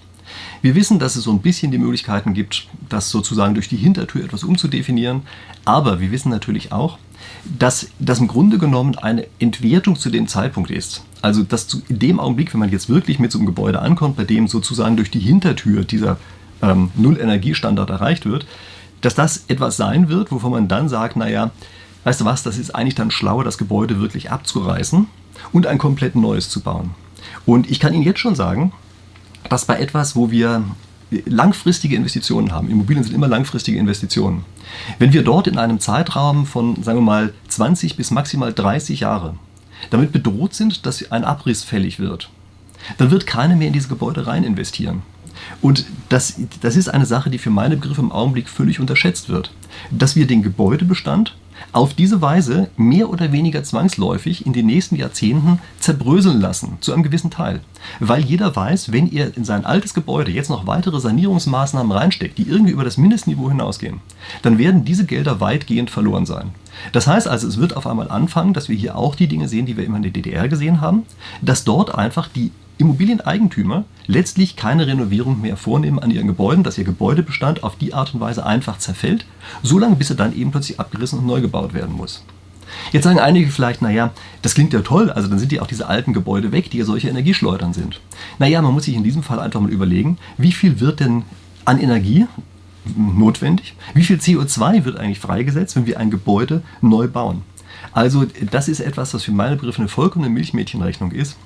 Wir 0.61 0.75
wissen, 0.75 0.99
dass 0.99 1.15
es 1.15 1.23
so 1.23 1.31
ein 1.31 1.43
bisschen 1.43 1.71
die 1.71 1.79
Möglichkeiten 1.79 2.35
gibt, 2.35 2.67
das 2.89 3.11
sozusagen 3.11 3.55
durch 3.55 3.69
die 3.69 3.77
Hintertür 3.77 4.25
etwas 4.25 4.43
umzudefinieren, 4.43 5.23
aber 5.65 6.01
wir 6.01 6.11
wissen 6.11 6.31
natürlich 6.31 6.73
auch, 6.73 6.99
dass 7.45 7.87
das 8.01 8.19
im 8.19 8.27
Grunde 8.27 8.59
genommen 8.59 8.99
eine 8.99 9.29
Entwertung 9.39 9.95
zu 9.95 10.11
dem 10.11 10.27
Zeitpunkt 10.27 10.73
ist. 10.73 11.05
Also 11.23 11.45
dass 11.45 11.69
zu, 11.69 11.81
dem 11.89 12.19
Augenblick, 12.19 12.53
wenn 12.53 12.59
man 12.59 12.73
jetzt 12.73 12.89
wirklich 12.89 13.21
mit 13.21 13.31
so 13.31 13.39
einem 13.39 13.47
Gebäude 13.47 13.81
ankommt, 13.81 14.17
bei 14.17 14.25
dem 14.25 14.49
sozusagen 14.49 14.97
durch 14.97 15.13
die 15.13 15.21
Hintertür 15.21 15.85
dieser 15.85 16.19
ähm, 16.63 16.91
Null-Energiestandard 16.97 17.91
erreicht 17.91 18.27
wird, 18.27 18.45
dass 19.03 19.15
das 19.15 19.45
etwas 19.47 19.77
sein 19.77 20.09
wird, 20.09 20.33
wovon 20.33 20.51
man 20.51 20.67
dann 20.67 20.89
sagt, 20.89 21.15
naja, 21.15 21.53
weißt 22.05 22.21
du 22.21 22.25
was, 22.25 22.43
das 22.43 22.59
ist 22.59 22.75
eigentlich 22.75 22.95
dann 22.95 23.11
schlauer, 23.11 23.45
das 23.45 23.59
Gebäude 23.59 24.01
wirklich 24.01 24.31
abzureißen 24.31 25.07
und 25.53 25.67
ein 25.67 25.79
komplett 25.79 26.15
neues 26.15 26.49
zu 26.49 26.61
bauen. 26.61 26.91
Und 27.47 27.71
ich 27.71 27.81
kann 27.81 27.95
Ihnen 27.95 28.03
jetzt 28.03 28.21
schon 28.21 28.35
sagen, 28.35 28.73
dass 29.49 29.65
bei 29.65 29.79
etwas, 29.79 30.17
wo 30.17 30.31
wir 30.31 30.63
langfristige 31.27 31.97
Investitionen 31.97 32.53
haben, 32.53 32.71
Immobilien 32.71 33.05
sind 33.05 33.15
immer 33.15 33.29
langfristige 33.29 33.79
Investitionen, 33.79 34.45
wenn 34.99 35.13
wir 35.13 35.25
dort 35.25 35.47
in 35.47 35.59
einem 35.59 35.81
Zeitraum 35.81 36.47
von, 36.47 36.83
sagen 36.83 36.99
wir 36.99 37.05
mal, 37.05 37.33
20 37.49 37.97
bis 37.97 38.11
maximal 38.11 38.53
30 38.53 39.01
Jahre 39.01 39.35
damit 39.89 40.13
bedroht 40.13 40.55
sind, 40.55 40.85
dass 40.87 41.11
ein 41.11 41.25
Abriss 41.25 41.65
fällig 41.65 41.99
wird, 41.99 42.31
dann 42.99 43.11
wird 43.11 43.27
keiner 43.27 43.57
mehr 43.57 43.69
in 43.69 43.73
diese 43.73 43.89
Gebäude 43.89 44.27
rein 44.27 44.45
investieren. 44.45 45.03
Und 45.61 45.87
das, 46.09 46.35
das 46.61 46.77
ist 46.77 46.89
eine 46.89 47.07
Sache, 47.07 47.31
die 47.31 47.39
für 47.39 47.51
meine 47.51 47.77
Begriffe 47.77 48.01
im 48.01 48.13
Augenblick 48.13 48.49
völlig 48.49 48.81
unterschätzt 48.81 49.29
wird. 49.29 49.53
Dass 49.91 50.17
wir 50.17 50.27
den 50.27 50.43
Gebäudebestand 50.43 51.35
auf 51.73 51.95
diese 51.95 52.21
Weise 52.21 52.71
mehr 52.77 53.11
oder 53.11 53.33
weniger 53.33 53.63
zwangsläufig 53.63 54.47
in 54.47 54.53
den 54.53 54.67
nächsten 54.67 54.97
Jahrzehnten 54.97 55.61
zerbröseln 55.79 56.41
lassen, 56.41 56.79
zu 56.81 56.93
einem 56.93 57.03
gewissen 57.03 57.31
Teil. 57.31 57.61
Weil 58.01 58.25
jeder 58.25 58.55
weiß, 58.55 58.93
wenn 58.93 59.11
er 59.13 59.37
in 59.37 59.45
sein 59.45 59.65
altes 59.65 59.95
Gebäude 59.95 60.31
jetzt 60.31 60.51
noch 60.51 60.67
weitere 60.67 61.01
Sanierungsmaßnahmen 61.01 61.93
reinsteckt, 61.93 62.39
die 62.39 62.49
irgendwie 62.49 62.73
über 62.73 62.85
das 62.85 62.97
Mindestniveau 62.97 63.49
hinausgehen, 63.49 64.01
dann 64.43 64.59
werden 64.59 64.85
diese 64.85 65.07
Gelder 65.07 65.41
weitgehend 65.41 65.91
verloren 65.91 66.27
sein. 66.27 66.51
Das 66.93 67.07
heißt 67.07 67.29
also, 67.29 67.47
es 67.47 67.59
wird 67.59 67.77
auf 67.77 67.87
einmal 67.87 68.11
anfangen, 68.11 68.55
dass 68.55 68.69
wir 68.69 68.77
hier 68.77 68.97
auch 68.97 69.15
die 69.15 69.29
Dinge 69.29 69.49
sehen, 69.49 69.67
die 69.67 69.77
wir 69.77 69.85
immer 69.85 69.97
in 69.97 70.03
der 70.03 70.13
DDR 70.13 70.49
gesehen 70.49 70.81
haben, 70.81 71.03
dass 71.43 71.65
dort 71.65 71.95
einfach 71.95 72.29
die 72.29 72.53
Immobilieneigentümer 72.81 73.85
letztlich 74.07 74.57
keine 74.57 74.87
Renovierung 74.87 75.41
mehr 75.41 75.57
vornehmen 75.57 75.99
an 75.99 76.11
ihren 76.11 76.27
Gebäuden, 76.27 76.65
dass 76.65 76.79
ihr 76.79 76.85
Gebäudebestand 76.85 77.63
auf 77.63 77.77
die 77.77 77.95
Art 77.95 78.15
und 78.15 78.21
Weise 78.21 78.45
einfach 78.45 78.79
zerfällt, 78.79 79.27
solange 79.63 79.97
bis 79.97 80.11
er 80.11 80.17
dann 80.17 80.35
eben 80.35 80.51
plötzlich 80.51 80.81
abgerissen 80.81 81.19
und 81.19 81.27
neu 81.27 81.41
gebaut 81.41 81.75
werden 81.75 81.95
muss. 81.95 82.25
Jetzt 82.93 83.05
sagen 83.05 83.19
einige 83.19 83.51
vielleicht, 83.51 83.83
naja, 83.83 84.13
das 84.43 84.55
klingt 84.55 84.73
ja 84.73 84.81
toll, 84.81 85.11
also 85.11 85.29
dann 85.29 85.39
sind 85.39 85.53
ja 85.53 85.61
auch 85.61 85.67
diese 85.67 85.89
alten 85.89 86.13
Gebäude 86.13 86.53
weg, 86.53 86.71
die 86.71 86.79
ja 86.79 86.85
solche 86.85 87.09
Energieschleudern 87.09 87.73
sind. 87.73 88.01
Naja, 88.39 88.63
man 88.63 88.73
muss 88.73 88.85
sich 88.85 88.95
in 88.95 89.05
diesem 89.05 89.23
Fall 89.23 89.41
einfach 89.41 89.61
mal 89.61 89.71
überlegen, 89.71 90.19
wie 90.39 90.53
viel 90.53 90.81
wird 90.81 91.01
denn 91.01 91.25
an 91.65 91.81
Energie 91.81 92.27
notwendig? 92.97 93.75
Wie 93.93 94.05
viel 94.05 94.17
CO2 94.17 94.85
wird 94.85 94.99
eigentlich 94.99 95.19
freigesetzt, 95.19 95.77
wenn 95.77 95.87
wir 95.87 95.99
ein 95.99 96.11
Gebäude 96.11 96.63
neu 96.81 97.09
bauen? 97.09 97.43
Also 97.93 98.25
das 98.51 98.69
ist 98.69 98.81
etwas, 98.81 99.15
was 99.15 99.25
für 99.25 99.33
meine 99.33 99.57
Begriffe 99.57 99.81
eine 99.81 99.89
vollkommene 99.89 100.31
Milchmädchenrechnung 100.31 101.13
ist 101.13 101.37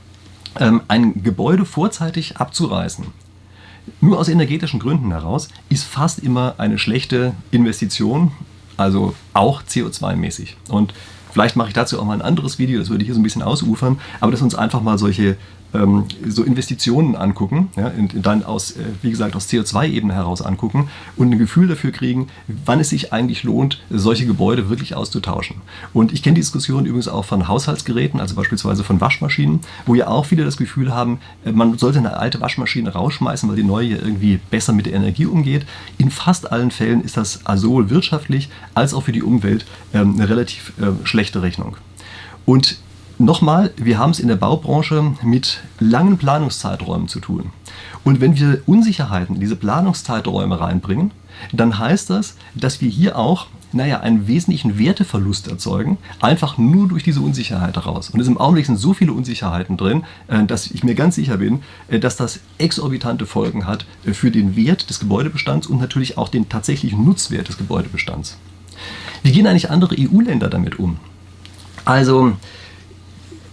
ein 0.54 1.22
Gebäude 1.22 1.64
vorzeitig 1.64 2.36
abzureißen, 2.36 3.06
nur 4.00 4.18
aus 4.18 4.28
energetischen 4.28 4.80
Gründen 4.80 5.10
heraus, 5.10 5.48
ist 5.68 5.84
fast 5.84 6.18
immer 6.20 6.54
eine 6.58 6.78
schlechte 6.78 7.34
Investition, 7.50 8.32
also 8.76 9.14
auch 9.32 9.62
CO2-mäßig. 9.62 10.54
Und 10.68 10.94
vielleicht 11.32 11.56
mache 11.56 11.68
ich 11.68 11.74
dazu 11.74 12.00
auch 12.00 12.04
mal 12.04 12.14
ein 12.14 12.22
anderes 12.22 12.58
Video, 12.58 12.78
das 12.78 12.90
würde 12.90 13.04
hier 13.04 13.14
so 13.14 13.20
ein 13.20 13.24
bisschen 13.24 13.42
ausufern, 13.42 14.00
aber 14.20 14.32
dass 14.32 14.42
uns 14.42 14.54
einfach 14.54 14.80
mal 14.80 14.98
solche 14.98 15.36
ähm, 15.74 16.04
so 16.26 16.42
Investitionen 16.42 17.16
angucken, 17.16 17.68
ja, 17.76 17.88
und 17.88 18.14
dann 18.24 18.44
aus, 18.44 18.72
äh, 18.72 18.84
wie 19.02 19.10
gesagt, 19.10 19.36
aus 19.36 19.48
CO2-Ebene 19.48 20.14
heraus 20.14 20.42
angucken 20.42 20.88
und 21.16 21.32
ein 21.32 21.38
Gefühl 21.38 21.68
dafür 21.68 21.90
kriegen, 21.90 22.28
wann 22.64 22.80
es 22.80 22.90
sich 22.90 23.12
eigentlich 23.12 23.42
lohnt, 23.42 23.82
solche 23.90 24.26
Gebäude 24.26 24.68
wirklich 24.70 24.94
auszutauschen. 24.94 25.56
Und 25.92 26.12
ich 26.12 26.22
kenne 26.22 26.34
die 26.34 26.40
Diskussion 26.40 26.86
übrigens 26.86 27.08
auch 27.08 27.24
von 27.24 27.48
Haushaltsgeräten, 27.48 28.20
also 28.20 28.34
beispielsweise 28.34 28.84
von 28.84 29.00
Waschmaschinen, 29.00 29.60
wo 29.86 29.94
ja 29.94 30.08
auch 30.08 30.26
viele 30.26 30.44
das 30.44 30.56
Gefühl 30.56 30.94
haben, 30.94 31.18
äh, 31.44 31.52
man 31.52 31.76
sollte 31.78 31.98
eine 31.98 32.16
alte 32.16 32.40
Waschmaschine 32.40 32.92
rausschmeißen, 32.92 33.48
weil 33.48 33.56
die 33.56 33.64
neue 33.64 33.88
ja 33.88 33.96
irgendwie 33.96 34.38
besser 34.50 34.72
mit 34.72 34.86
der 34.86 34.94
Energie 34.94 35.26
umgeht. 35.26 35.66
In 35.98 36.10
fast 36.10 36.50
allen 36.52 36.70
Fällen 36.70 37.02
ist 37.02 37.16
das 37.16 37.40
sowohl 37.56 37.90
wirtschaftlich 37.90 38.48
als 38.74 38.94
auch 38.94 39.02
für 39.02 39.12
die 39.12 39.22
Umwelt 39.22 39.66
ähm, 39.92 40.14
eine 40.14 40.28
relativ 40.28 40.72
äh, 40.80 41.06
schlechte 41.06 41.42
Rechnung. 41.42 41.76
Und 42.46 42.78
Nochmal, 43.18 43.72
wir 43.76 43.98
haben 43.98 44.10
es 44.10 44.18
in 44.18 44.28
der 44.28 44.36
Baubranche 44.36 45.14
mit 45.22 45.60
langen 45.78 46.18
Planungszeiträumen 46.18 47.08
zu 47.08 47.20
tun. 47.20 47.50
Und 48.02 48.20
wenn 48.20 48.36
wir 48.36 48.62
Unsicherheiten 48.66 49.36
in 49.36 49.40
diese 49.40 49.56
Planungszeiträume 49.56 50.60
reinbringen, 50.60 51.12
dann 51.52 51.78
heißt 51.78 52.10
das, 52.10 52.36
dass 52.54 52.80
wir 52.80 52.88
hier 52.88 53.16
auch 53.16 53.46
naja, 53.74 54.00
einen 54.00 54.28
wesentlichen 54.28 54.78
Werteverlust 54.78 55.48
erzeugen, 55.48 55.98
einfach 56.20 56.58
nur 56.58 56.88
durch 56.88 57.02
diese 57.02 57.20
Unsicherheit 57.20 57.76
heraus. 57.76 58.10
Und 58.10 58.20
es 58.20 58.28
im 58.28 58.38
Augenblick 58.38 58.66
sind 58.66 58.76
so 58.76 58.94
viele 58.94 59.12
Unsicherheiten 59.12 59.76
drin, 59.76 60.04
äh, 60.28 60.44
dass 60.44 60.70
ich 60.70 60.84
mir 60.84 60.94
ganz 60.94 61.16
sicher 61.16 61.38
bin, 61.38 61.62
äh, 61.88 61.98
dass 61.98 62.16
das 62.16 62.40
exorbitante 62.58 63.26
Folgen 63.26 63.66
hat 63.66 63.84
äh, 64.06 64.12
für 64.12 64.30
den 64.30 64.56
Wert 64.56 64.88
des 64.88 65.00
Gebäudebestands 65.00 65.66
und 65.66 65.80
natürlich 65.80 66.16
auch 66.16 66.28
den 66.28 66.48
tatsächlichen 66.48 67.04
Nutzwert 67.04 67.48
des 67.48 67.58
Gebäudebestands. 67.58 68.38
Wie 69.22 69.32
gehen 69.32 69.46
eigentlich 69.46 69.70
andere 69.70 69.96
EU-Länder 69.98 70.48
damit 70.48 70.78
um? 70.78 70.98
Also, 71.84 72.36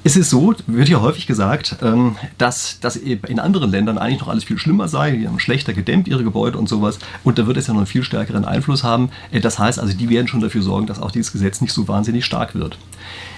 es 0.03 0.15
ist 0.15 0.31
so, 0.31 0.55
wird 0.65 0.89
ja 0.89 1.01
häufig 1.01 1.27
gesagt, 1.27 1.75
ähm, 1.83 2.15
dass 2.37 2.79
das 2.79 2.95
in 2.95 3.39
anderen 3.39 3.69
Ländern 3.69 3.99
eigentlich 3.99 4.21
noch 4.21 4.29
alles 4.29 4.43
viel 4.43 4.57
schlimmer 4.57 4.87
sei. 4.87 5.11
Die 5.11 5.27
haben 5.27 5.39
schlechter 5.39 5.73
gedämmt 5.73 6.07
ihre 6.07 6.23
Gebäude 6.23 6.57
und 6.57 6.67
sowas. 6.67 6.97
Und 7.23 7.37
da 7.37 7.45
wird 7.45 7.57
es 7.57 7.67
ja 7.67 7.73
noch 7.73 7.81
einen 7.81 7.87
viel 7.87 8.03
stärkeren 8.03 8.45
Einfluss 8.45 8.83
haben. 8.83 9.09
Äh, 9.31 9.41
das 9.41 9.59
heißt 9.59 9.79
also, 9.79 9.95
die 9.95 10.09
werden 10.09 10.27
schon 10.27 10.41
dafür 10.41 10.63
sorgen, 10.63 10.87
dass 10.87 11.01
auch 11.01 11.11
dieses 11.11 11.31
Gesetz 11.31 11.61
nicht 11.61 11.73
so 11.73 11.87
wahnsinnig 11.87 12.25
stark 12.25 12.55
wird. 12.55 12.77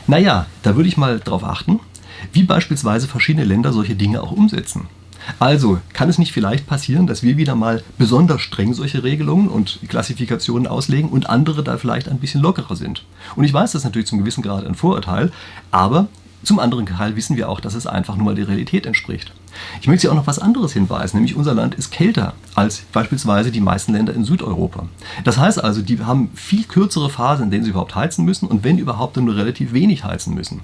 Naja, 0.07 0.45
da 0.61 0.75
würde 0.75 0.87
ich 0.87 0.95
mal 0.95 1.19
darauf 1.19 1.43
achten, 1.43 1.79
wie 2.31 2.43
beispielsweise 2.43 3.07
verschiedene 3.07 3.45
Länder 3.45 3.73
solche 3.73 3.95
Dinge 3.95 4.21
auch 4.21 4.31
umsetzen. 4.31 4.87
Also 5.39 5.79
kann 5.93 6.09
es 6.09 6.17
nicht 6.17 6.33
vielleicht 6.33 6.67
passieren, 6.67 7.07
dass 7.07 7.23
wir 7.23 7.37
wieder 7.37 7.55
mal 7.55 7.83
besonders 7.97 8.41
streng 8.41 8.73
solche 8.73 9.03
Regelungen 9.03 9.47
und 9.47 9.79
Klassifikationen 9.87 10.67
auslegen 10.67 11.09
und 11.09 11.29
andere 11.29 11.63
da 11.63 11.77
vielleicht 11.77 12.09
ein 12.09 12.19
bisschen 12.19 12.41
lockerer 12.41 12.75
sind. 12.75 13.05
Und 13.35 13.45
ich 13.45 13.53
weiß, 13.53 13.71
das 13.71 13.81
ist 13.81 13.85
natürlich 13.85 14.07
zum 14.07 14.19
gewissen 14.19 14.41
Grad 14.41 14.65
ein 14.65 14.75
Vorurteil, 14.75 15.31
aber 15.71 16.07
zum 16.43 16.59
anderen 16.59 16.85
Teil 16.85 17.15
wissen 17.15 17.37
wir 17.37 17.49
auch, 17.49 17.59
dass 17.59 17.73
es 17.73 17.87
einfach 17.87 18.15
nur 18.15 18.25
mal 18.25 18.35
der 18.35 18.47
Realität 18.47 18.85
entspricht. 18.85 19.33
Ich 19.81 19.87
möchte 19.87 20.01
Sie 20.01 20.09
auch 20.09 20.15
noch 20.15 20.27
was 20.27 20.39
anderes 20.39 20.73
hinweisen, 20.73 21.17
nämlich 21.17 21.35
unser 21.35 21.53
Land 21.53 21.75
ist 21.75 21.91
kälter 21.91 22.33
als 22.55 22.83
beispielsweise 22.91 23.51
die 23.51 23.61
meisten 23.61 23.93
Länder 23.93 24.13
in 24.13 24.25
Südeuropa. 24.25 24.87
Das 25.23 25.37
heißt 25.37 25.63
also, 25.63 25.81
die 25.81 25.99
haben 25.99 26.31
viel 26.33 26.63
kürzere 26.63 27.09
Phasen, 27.09 27.45
in 27.45 27.51
denen 27.51 27.63
sie 27.63 27.69
überhaupt 27.69 27.95
heizen 27.95 28.25
müssen 28.25 28.47
und 28.47 28.63
wenn 28.63 28.77
überhaupt 28.77 29.15
dann 29.17 29.25
nur 29.25 29.35
relativ 29.35 29.73
wenig 29.73 30.03
heizen 30.03 30.33
müssen. 30.33 30.61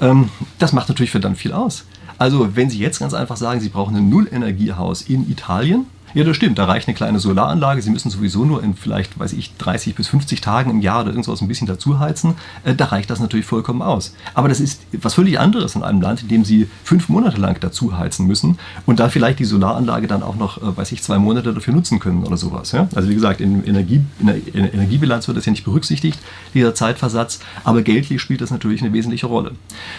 Ähm, 0.00 0.30
das 0.58 0.72
macht 0.72 0.88
natürlich 0.88 1.10
verdammt 1.10 1.38
viel 1.38 1.52
aus. 1.52 1.84
Also 2.18 2.56
wenn 2.56 2.68
Sie 2.68 2.78
jetzt 2.78 2.98
ganz 2.98 3.14
einfach 3.14 3.36
sagen, 3.36 3.60
Sie 3.60 3.68
brauchen 3.68 3.96
ein 3.96 4.08
Nullenergiehaus 4.08 5.02
in 5.02 5.30
Italien, 5.30 5.86
ja, 6.14 6.24
das 6.24 6.36
stimmt. 6.36 6.58
Da 6.58 6.64
reicht 6.64 6.88
eine 6.88 6.94
kleine 6.94 7.18
Solaranlage. 7.18 7.82
Sie 7.82 7.90
müssen 7.90 8.10
sowieso 8.10 8.44
nur 8.44 8.62
in 8.62 8.74
vielleicht, 8.74 9.18
weiß 9.18 9.32
ich, 9.34 9.56
30 9.56 9.94
bis 9.94 10.08
50 10.08 10.40
Tagen 10.40 10.70
im 10.70 10.80
Jahr 10.80 11.02
oder 11.02 11.10
irgendwas 11.10 11.40
ein 11.40 11.48
bisschen 11.48 11.66
dazu 11.66 11.98
heizen. 11.98 12.34
Äh, 12.64 12.74
da 12.74 12.86
reicht 12.86 13.10
das 13.10 13.20
natürlich 13.20 13.46
vollkommen 13.46 13.82
aus. 13.82 14.14
Aber 14.34 14.48
das 14.48 14.60
ist 14.60 14.80
was 14.92 15.14
völlig 15.14 15.38
anderes 15.38 15.74
in 15.74 15.82
einem 15.82 16.00
Land, 16.00 16.22
in 16.22 16.28
dem 16.28 16.44
Sie 16.44 16.68
fünf 16.84 17.08
Monate 17.08 17.40
lang 17.40 17.58
dazu 17.60 17.96
heizen 17.96 18.26
müssen 18.26 18.58
und 18.86 19.00
da 19.00 19.08
vielleicht 19.08 19.38
die 19.38 19.44
Solaranlage 19.44 20.06
dann 20.06 20.22
auch 20.22 20.36
noch, 20.36 20.58
äh, 20.58 20.76
weiß 20.76 20.92
ich, 20.92 21.02
zwei 21.02 21.18
Monate 21.18 21.52
dafür 21.52 21.74
nutzen 21.74 22.00
können 22.00 22.24
oder 22.24 22.36
sowas. 22.36 22.74
Also 22.94 23.08
wie 23.08 23.14
gesagt, 23.14 23.40
in, 23.40 23.64
Energie, 23.64 24.02
in 24.18 24.26
der 24.26 24.74
Energiebilanz 24.74 25.28
wird 25.28 25.36
das 25.36 25.46
ja 25.46 25.52
nicht 25.52 25.64
berücksichtigt, 25.64 26.18
dieser 26.54 26.74
Zeitversatz. 26.74 27.40
Aber 27.64 27.82
geldlich 27.82 28.20
spielt 28.20 28.40
das 28.40 28.50
natürlich 28.50 28.82
eine 28.82 28.92
wesentliche 28.92 29.26
Rolle. 29.26 29.52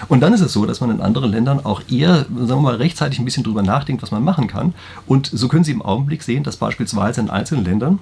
Und 0.08 0.22
dann 0.22 0.34
ist 0.34 0.42
es 0.42 0.54
so, 0.54 0.66
dass 0.66 0.82
man 0.82 0.92
in 0.92 1.02
anderen 1.02 1.32
Ländern 1.32 1.66
auch 1.66 1.82
eher, 1.90 2.26
sagen 2.26 2.48
wir 2.48 2.62
mal, 2.62 2.76
rechtzeitig 2.76 3.20
ein 3.20 3.26
bisschen 3.26 3.44
drüber 3.44 3.62
nachdenkt, 3.62 4.02
was 4.02 4.12
man 4.12 4.24
machen 4.24 4.48
kann. 4.48 4.74
Und 5.08 5.30
so 5.32 5.48
können 5.48 5.64
Sie 5.64 5.72
im 5.72 5.82
Augenblick 5.82 5.99
Augenblick 6.00 6.24
sehen, 6.24 6.44
dass 6.44 6.58
beispielsweise 6.58 7.22
in 7.22 7.30
einzelnen 7.30 7.66
Ländern, 7.66 8.00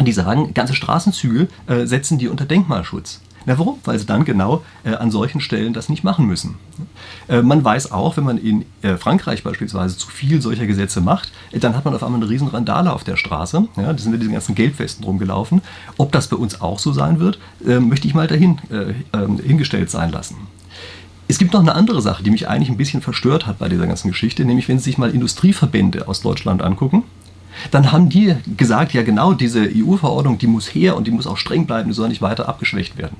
die 0.00 0.12
sagen, 0.12 0.54
ganze 0.54 0.74
Straßenzüge 0.74 1.48
äh, 1.66 1.86
setzen 1.86 2.18
die 2.18 2.28
unter 2.28 2.44
Denkmalschutz. 2.46 3.20
Na 3.44 3.58
warum? 3.58 3.78
Weil 3.84 3.98
sie 3.98 4.06
dann 4.06 4.24
genau 4.24 4.62
äh, 4.84 4.94
an 4.94 5.10
solchen 5.10 5.40
Stellen 5.40 5.72
das 5.72 5.88
nicht 5.88 6.04
machen 6.04 6.26
müssen. 6.26 6.56
Äh, 7.28 7.42
man 7.42 7.64
weiß 7.64 7.90
auch, 7.90 8.16
wenn 8.16 8.24
man 8.24 8.38
in 8.38 8.64
äh, 8.82 8.96
Frankreich 8.96 9.42
beispielsweise 9.42 9.96
zu 9.98 10.08
viel 10.08 10.40
solcher 10.40 10.66
Gesetze 10.66 11.00
macht, 11.00 11.32
äh, 11.50 11.58
dann 11.58 11.74
hat 11.74 11.84
man 11.84 11.92
auf 11.94 12.04
einmal 12.04 12.20
eine 12.20 12.30
riesen 12.30 12.46
Randale 12.48 12.92
auf 12.92 13.02
der 13.02 13.16
Straße. 13.16 13.66
Ja, 13.76 13.92
da 13.92 13.98
sind 13.98 14.12
ja 14.12 14.18
diese 14.18 14.30
ganzen 14.30 14.54
Gelbwesten 14.54 15.04
rumgelaufen. 15.04 15.60
Ob 15.98 16.12
das 16.12 16.28
bei 16.28 16.36
uns 16.36 16.60
auch 16.60 16.78
so 16.78 16.92
sein 16.92 17.18
wird, 17.18 17.40
äh, 17.66 17.80
möchte 17.80 18.06
ich 18.06 18.14
mal 18.14 18.28
dahin 18.28 18.58
äh, 18.70 18.94
ähm, 19.12 19.40
hingestellt 19.40 19.90
sein 19.90 20.12
lassen. 20.12 20.36
Es 21.28 21.38
gibt 21.38 21.52
noch 21.54 21.60
eine 21.60 21.74
andere 21.74 22.02
Sache, 22.02 22.22
die 22.22 22.30
mich 22.30 22.48
eigentlich 22.48 22.68
ein 22.68 22.76
bisschen 22.76 23.00
verstört 23.00 23.46
hat 23.46 23.58
bei 23.58 23.68
dieser 23.68 23.86
ganzen 23.86 24.08
Geschichte, 24.08 24.44
nämlich 24.44 24.68
wenn 24.68 24.78
Sie 24.78 24.84
sich 24.84 24.98
mal 24.98 25.10
Industrieverbände 25.10 26.06
aus 26.06 26.20
Deutschland 26.20 26.62
angucken, 26.62 27.04
dann 27.70 27.92
haben 27.92 28.08
die 28.08 28.34
gesagt, 28.56 28.92
ja 28.92 29.02
genau, 29.02 29.32
diese 29.32 29.68
EU-Verordnung, 29.74 30.38
die 30.38 30.46
muss 30.46 30.74
her 30.74 30.96
und 30.96 31.06
die 31.06 31.10
muss 31.10 31.26
auch 31.26 31.36
streng 31.36 31.66
bleiben, 31.66 31.88
die 31.88 31.94
soll 31.94 32.08
nicht 32.08 32.22
weiter 32.22 32.48
abgeschwächt 32.48 32.96
werden. 32.96 33.16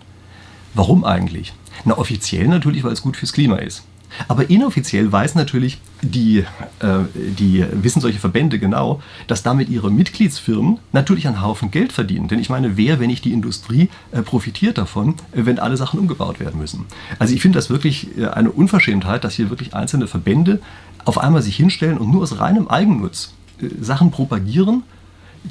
Warum 0.75 1.05
eigentlich? 1.05 1.53
Na, 1.85 1.99
offiziell 1.99 2.49
natürlich, 2.49 2.85
weil 2.85 2.93
es 2.93 3.03
gut 3.03 3.17
fürs 3.17 3.33
Klima 3.33 3.57
ist. 3.57 3.85
Aber 4.29 4.51
inoffiziell 4.51 5.11
weiß 5.11 5.35
natürlich 5.35 5.79
die, 6.03 6.45
äh, 6.81 6.99
die 7.15 7.65
wissen 7.73 8.01
solche 8.01 8.19
Verbände 8.19 8.59
genau, 8.59 9.01
dass 9.27 9.43
damit 9.43 9.69
ihre 9.69 9.91
Mitgliedsfirmen 9.91 10.79
natürlich 10.93 11.27
einen 11.27 11.41
Haufen 11.41 11.71
Geld 11.71 11.93
verdienen. 11.93 12.29
Denn 12.29 12.39
ich 12.39 12.51
meine, 12.51 12.77
wer, 12.77 13.01
wenn 13.01 13.07
nicht 13.09 13.25
die 13.25 13.33
Industrie, 13.33 13.89
äh, 14.11 14.23
profitiert 14.23 14.79
davon, 14.79 15.15
äh, 15.33 15.47
wenn 15.47 15.59
alle 15.59 15.77
Sachen 15.77 15.99
umgebaut 15.99 16.41
werden 16.41 16.61
müssen? 16.61 16.87
Also 17.19 17.35
ich 17.35 17.41
finde 17.41 17.59
das 17.59 17.71
wirklich 17.71 18.17
äh, 18.19 18.27
eine 18.27 18.51
Unverschämtheit, 18.51 19.25
dass 19.25 19.35
hier 19.35 19.51
wirklich 19.51 19.75
einzelne 19.75 20.07
Verbände 20.07 20.61
auf 21.05 21.19
einmal 21.19 21.43
sich 21.43 21.57
hinstellen 21.57 21.99
und 21.99 22.11
nur 22.11 22.23
aus 22.23 22.39
reinem 22.39 22.69
Eigennutz 22.69 23.33
Sachen 23.81 24.11
propagieren, 24.11 24.83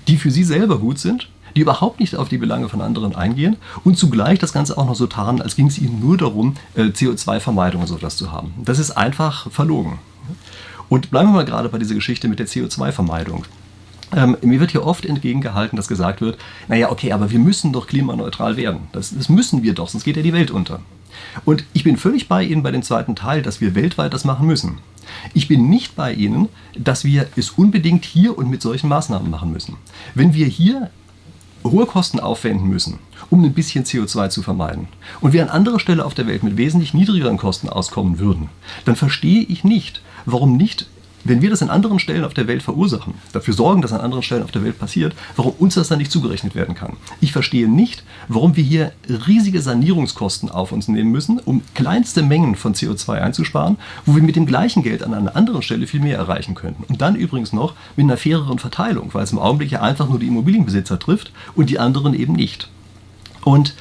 die 0.08 0.18
für 0.18 0.32
sie 0.32 0.44
selber 0.44 0.80
gut 0.80 1.00
sind, 1.00 1.30
die 1.56 1.62
überhaupt 1.62 2.00
nicht 2.00 2.16
auf 2.16 2.30
die 2.30 2.38
Belange 2.38 2.70
von 2.70 2.82
anderen 2.82 3.16
eingehen 3.16 3.58
und 3.84 3.98
zugleich 3.98 4.40
das 4.40 4.54
Ganze 4.54 4.78
auch 4.78 4.86
noch 4.86 4.96
so 4.96 5.08
tarnen, 5.08 5.42
als 5.42 5.56
ging 5.56 5.68
es 5.68 5.78
ihnen 5.78 6.00
nur 6.00 6.18
darum, 6.18 6.56
äh, 6.76 6.84
CO2-Vermeidung 6.84 7.82
und 7.82 7.88
so 7.88 7.96
etwas 7.96 8.16
zu 8.16 8.32
haben. 8.32 8.54
Das 8.64 8.80
ist 8.80 8.92
einfach 8.92 9.52
verlogen. 9.52 10.00
Und 10.90 11.12
bleiben 11.12 11.30
wir 11.30 11.36
mal 11.36 11.46
gerade 11.46 11.70
bei 11.70 11.78
dieser 11.78 11.96
Geschichte 11.96 12.28
mit 12.28 12.40
der 12.40 12.48
CO2-Vermeidung. 12.48 13.46
Ähm, 14.14 14.38
mir 14.42 14.60
wird 14.60 14.72
hier 14.72 14.86
oft 14.86 15.06
entgegengehalten, 15.06 15.78
dass 15.78 15.88
gesagt 15.88 16.20
wird, 16.20 16.38
naja, 16.68 16.92
okay, 16.92 17.14
aber 17.14 17.32
wir 17.32 17.40
müssen 17.40 17.72
doch 17.72 17.88
klimaneutral 17.88 18.58
werden. 18.58 18.82
Das, 18.92 19.16
das 19.16 19.30
müssen 19.30 19.64
wir 19.64 19.74
doch, 19.74 19.88
sonst 19.88 20.04
geht 20.04 20.18
ja 20.18 20.24
die 20.24 20.34
Welt 20.34 20.52
unter. 20.52 20.82
Und 21.46 21.64
ich 21.74 21.84
bin 21.84 21.98
völlig 21.98 22.28
bei 22.28 22.44
Ihnen 22.44 22.64
bei 22.64 22.72
dem 22.72 22.84
zweiten 22.84 23.16
Teil, 23.16 23.42
dass 23.42 23.62
wir 23.62 23.76
weltweit 23.76 24.14
das 24.14 24.26
machen 24.26 24.48
müssen. 24.48 24.80
Ich 25.34 25.48
bin 25.48 25.70
nicht 25.70 25.96
bei 25.96 26.14
Ihnen, 26.14 26.50
dass 26.78 27.04
wir 27.04 27.28
es 27.36 27.52
unbedingt 27.52 28.06
hier 28.06 28.38
und 28.38 28.50
mit 28.50 28.62
solchen 28.62 28.88
Maßnahmen 28.90 29.30
machen 29.30 29.52
müssen. 29.52 29.78
Wenn 30.16 30.34
wir 30.34 30.48
hier 30.48 30.90
hohe 31.64 31.86
Kosten 31.86 32.20
aufwenden 32.20 32.68
müssen, 32.68 33.00
um 33.30 33.44
ein 33.44 33.54
bisschen 33.54 33.84
CO2 33.84 34.30
zu 34.30 34.42
vermeiden, 34.42 34.88
und 35.20 35.34
wir 35.34 35.44
an 35.44 35.50
anderer 35.50 35.80
Stelle 35.80 36.06
auf 36.06 36.14
der 36.14 36.28
Welt 36.28 36.44
mit 36.44 36.58
wesentlich 36.58 36.94
niedrigeren 36.94 37.38
Kosten 37.38 37.70
auskommen 37.70 38.20
würden, 38.20 38.50
dann 38.86 38.96
verstehe 38.96 39.44
ich 39.44 39.64
nicht, 39.64 40.02
warum 40.26 40.58
nicht 40.58 40.88
wenn 41.24 41.42
wir 41.42 41.50
das 41.50 41.62
an 41.62 41.70
anderen 41.70 42.00
Stellen 42.00 42.24
auf 42.24 42.34
der 42.34 42.48
Welt 42.48 42.64
verursachen, 42.64 43.14
dafür 43.34 43.54
sorgen, 43.54 43.82
dass 43.82 43.94
an 43.94 44.02
anderen 44.02 44.24
Stellen 44.24 44.44
auf 44.44 44.52
der 44.52 44.64
Welt 44.64 44.80
passiert, 44.80 45.16
warum 45.36 45.54
uns 45.60 45.76
das 45.76 45.88
dann 45.88 46.00
nicht 46.00 46.12
zugerechnet 46.12 46.56
werden 46.56 46.76
kann. 46.76 46.98
Ich 47.20 47.32
verstehe 47.32 47.68
nicht, 47.68 48.04
warum 48.28 48.56
wir 48.56 48.64
hier 48.64 48.92
riesige 49.08 49.62
Sanierungskosten 49.62 50.50
auf 50.50 50.72
uns 50.72 50.88
nehmen 50.88 51.12
müssen, 51.12 51.40
um 51.40 51.62
kleinste 51.76 52.24
Mengen 52.24 52.56
von 52.56 52.74
CO2 52.74 53.22
einzusparen, 53.22 53.78
wo 54.06 54.16
wir 54.16 54.24
mit 54.24 54.36
dem 54.36 54.46
gleichen 54.46 54.84
Geld 54.84 55.04
an 55.04 55.14
einer 55.14 55.36
anderen 55.36 55.62
Stelle 55.62 55.88
viel 55.88 56.02
mehr 56.02 56.18
erreichen 56.18 56.56
könnten. 56.56 56.84
Und 56.84 57.02
dann 57.02 57.16
übrigens 57.16 57.54
noch 57.54 57.74
mit 57.96 58.06
einer 58.06 58.18
faireren 58.18 58.60
Verteilung, 58.60 59.10
weil 59.14 59.24
es 59.24 59.32
im 59.32 59.40
Augenblick 59.40 59.72
ja 59.72 59.82
einfach 59.82 60.10
nur 60.10 60.20
die 60.20 60.28
Immobilienbesitzer 60.28 61.00
trifft 61.00 61.32
und 61.56 61.70
die 61.70 61.80
anderen 61.80 62.14
eben 62.14 62.34
nicht. 62.34 62.70
Und 63.44 63.76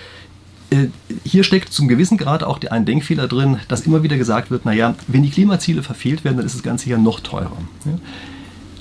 hier 1.24 1.44
steckt 1.44 1.72
zum 1.72 1.88
gewissen 1.88 2.16
Grad 2.16 2.42
auch 2.42 2.60
ein 2.70 2.84
Denkfehler 2.84 3.26
drin, 3.28 3.58
dass 3.68 3.86
immer 3.86 4.02
wieder 4.02 4.16
gesagt 4.16 4.50
wird, 4.50 4.64
naja, 4.64 4.94
wenn 5.08 5.22
die 5.22 5.30
Klimaziele 5.30 5.82
verfehlt 5.82 6.24
werden, 6.24 6.36
dann 6.36 6.46
ist 6.46 6.54
das 6.54 6.62
Ganze 6.62 6.90
ja 6.90 6.98
noch 6.98 7.20
teurer. 7.20 7.56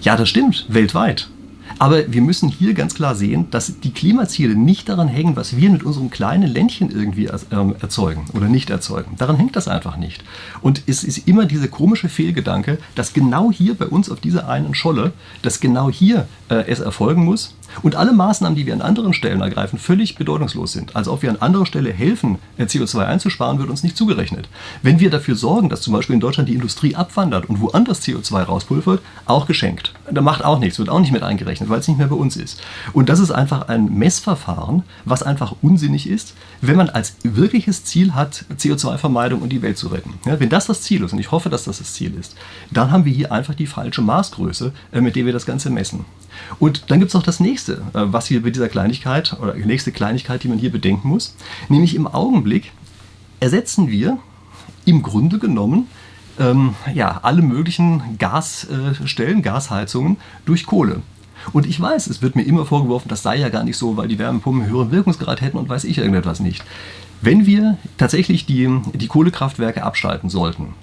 Ja, 0.01 0.15
das 0.15 0.29
stimmt, 0.29 0.65
weltweit. 0.69 1.29
Aber 1.79 2.11
wir 2.11 2.21
müssen 2.21 2.49
hier 2.49 2.73
ganz 2.73 2.93
klar 2.93 3.15
sehen, 3.15 3.47
dass 3.51 3.79
die 3.79 3.91
Klimaziele 3.91 4.53
nicht 4.53 4.89
daran 4.89 5.07
hängen, 5.07 5.37
was 5.37 5.55
wir 5.55 5.69
mit 5.69 5.83
unserem 5.83 6.09
kleinen 6.09 6.47
Ländchen 6.47 6.91
irgendwie 6.91 7.29
ähm, 7.51 7.73
erzeugen 7.79 8.25
oder 8.33 8.47
nicht 8.47 8.69
erzeugen. 8.69 9.15
Daran 9.17 9.37
hängt 9.37 9.55
das 9.55 9.69
einfach 9.69 9.95
nicht. 9.95 10.23
Und 10.61 10.83
es 10.87 11.05
ist 11.05 11.27
immer 11.27 11.45
dieser 11.45 11.69
komische 11.69 12.09
Fehlgedanke, 12.09 12.79
dass 12.95 13.13
genau 13.13 13.49
hier 13.49 13.75
bei 13.75 13.85
uns 13.85 14.11
auf 14.11 14.19
dieser 14.19 14.49
einen 14.49 14.75
Scholle, 14.75 15.13
dass 15.41 15.61
genau 15.61 15.89
hier 15.89 16.27
äh, 16.49 16.65
es 16.67 16.81
erfolgen 16.81 17.23
muss 17.23 17.55
und 17.81 17.95
alle 17.95 18.11
Maßnahmen, 18.11 18.55
die 18.55 18.65
wir 18.65 18.73
an 18.73 18.81
anderen 18.81 19.13
Stellen 19.13 19.41
ergreifen, 19.41 19.79
völlig 19.79 20.15
bedeutungslos 20.15 20.71
sind. 20.71 20.95
Also 20.95 21.13
ob 21.13 21.21
wir 21.21 21.29
an 21.29 21.37
anderer 21.37 21.65
Stelle 21.65 21.91
helfen, 21.91 22.39
äh, 22.57 22.63
CO2 22.63 23.05
einzusparen, 23.05 23.59
wird 23.59 23.69
uns 23.69 23.83
nicht 23.83 23.97
zugerechnet. 23.97 24.49
Wenn 24.81 24.99
wir 24.99 25.09
dafür 25.09 25.35
sorgen, 25.35 25.69
dass 25.69 25.81
zum 25.81 25.93
Beispiel 25.93 26.15
in 26.15 26.19
Deutschland 26.19 26.49
die 26.49 26.55
Industrie 26.55 26.95
abwandert 26.95 27.47
und 27.47 27.61
woanders 27.61 28.01
CO2 28.01 28.43
rauspulvert, 28.43 29.01
auch 29.25 29.45
geschenkt. 29.45 29.93
Da 30.11 30.21
macht 30.21 30.43
auch 30.43 30.59
nichts, 30.59 30.79
wird 30.79 30.89
auch 30.89 30.99
nicht 30.99 31.11
mit 31.11 31.23
eingerechnet, 31.23 31.68
weil 31.69 31.79
es 31.79 31.87
nicht 31.87 31.97
mehr 31.97 32.07
bei 32.07 32.15
uns 32.15 32.35
ist. 32.35 32.61
Und 32.93 33.09
das 33.09 33.19
ist 33.19 33.31
einfach 33.31 33.67
ein 33.67 33.93
Messverfahren, 33.93 34.83
was 35.05 35.23
einfach 35.23 35.55
unsinnig 35.61 36.09
ist, 36.09 36.33
wenn 36.61 36.77
man 36.77 36.89
als 36.89 37.15
wirkliches 37.23 37.83
Ziel 37.83 38.15
hat, 38.15 38.45
CO2-Vermeidung 38.57 39.41
und 39.41 39.49
die 39.49 39.61
Welt 39.61 39.77
zu 39.77 39.87
retten. 39.87 40.15
Ja, 40.25 40.39
wenn 40.39 40.49
das 40.49 40.67
das 40.67 40.81
Ziel 40.81 41.03
ist, 41.03 41.13
und 41.13 41.19
ich 41.19 41.31
hoffe, 41.31 41.49
dass 41.49 41.65
das 41.65 41.79
das 41.79 41.93
Ziel 41.93 42.13
ist, 42.17 42.35
dann 42.71 42.91
haben 42.91 43.05
wir 43.05 43.13
hier 43.13 43.31
einfach 43.31 43.55
die 43.55 43.67
falsche 43.67 44.01
Maßgröße, 44.01 44.73
äh, 44.91 45.01
mit 45.01 45.15
der 45.15 45.25
wir 45.25 45.33
das 45.33 45.45
Ganze 45.45 45.69
messen. 45.69 46.05
Und 46.59 46.89
dann 46.89 46.99
gibt 46.99 47.09
es 47.09 47.15
noch 47.15 47.23
das 47.23 47.39
nächste, 47.39 47.81
äh, 47.93 48.05
was 48.05 48.27
hier 48.27 48.41
bei 48.41 48.49
dieser 48.49 48.69
Kleinigkeit 48.69 49.37
oder 49.39 49.53
die 49.53 49.65
nächste 49.65 49.91
Kleinigkeit, 49.91 50.43
die 50.43 50.47
man 50.47 50.57
hier 50.57 50.71
bedenken 50.71 51.07
muss, 51.07 51.35
nämlich 51.69 51.95
im 51.95 52.07
Augenblick 52.07 52.71
ersetzen 53.39 53.89
wir 53.89 54.17
im 54.85 55.01
Grunde 55.01 55.39
genommen 55.39 55.87
ähm, 56.39 56.75
ja, 56.93 57.19
alle 57.21 57.41
möglichen 57.41 58.17
Gasstellen, 58.17 59.41
Gasheizungen 59.41 60.17
durch 60.45 60.65
Kohle. 60.65 61.01
Und 61.53 61.65
ich 61.65 61.79
weiß, 61.79 62.07
es 62.07 62.21
wird 62.21 62.35
mir 62.35 62.43
immer 62.43 62.65
vorgeworfen, 62.65 63.09
das 63.09 63.23
sei 63.23 63.37
ja 63.37 63.49
gar 63.49 63.63
nicht 63.63 63.77
so, 63.77 63.97
weil 63.97 64.07
die 64.07 64.19
Wärmepumpen 64.19 64.63
einen 64.63 64.71
höheren 64.71 64.91
Wirkungsgrad 64.91 65.41
hätten 65.41 65.57
und 65.57 65.69
weiß 65.69 65.83
ich 65.83 65.97
irgendetwas 65.97 66.39
nicht. 66.39 66.63
Wenn 67.21 67.45
wir 67.45 67.77
tatsächlich 67.97 68.45
die, 68.45 68.69
die 68.93 69.07
Kohlekraftwerke 69.07 69.83
abschalten 69.83 70.29
sollten, 70.29 70.73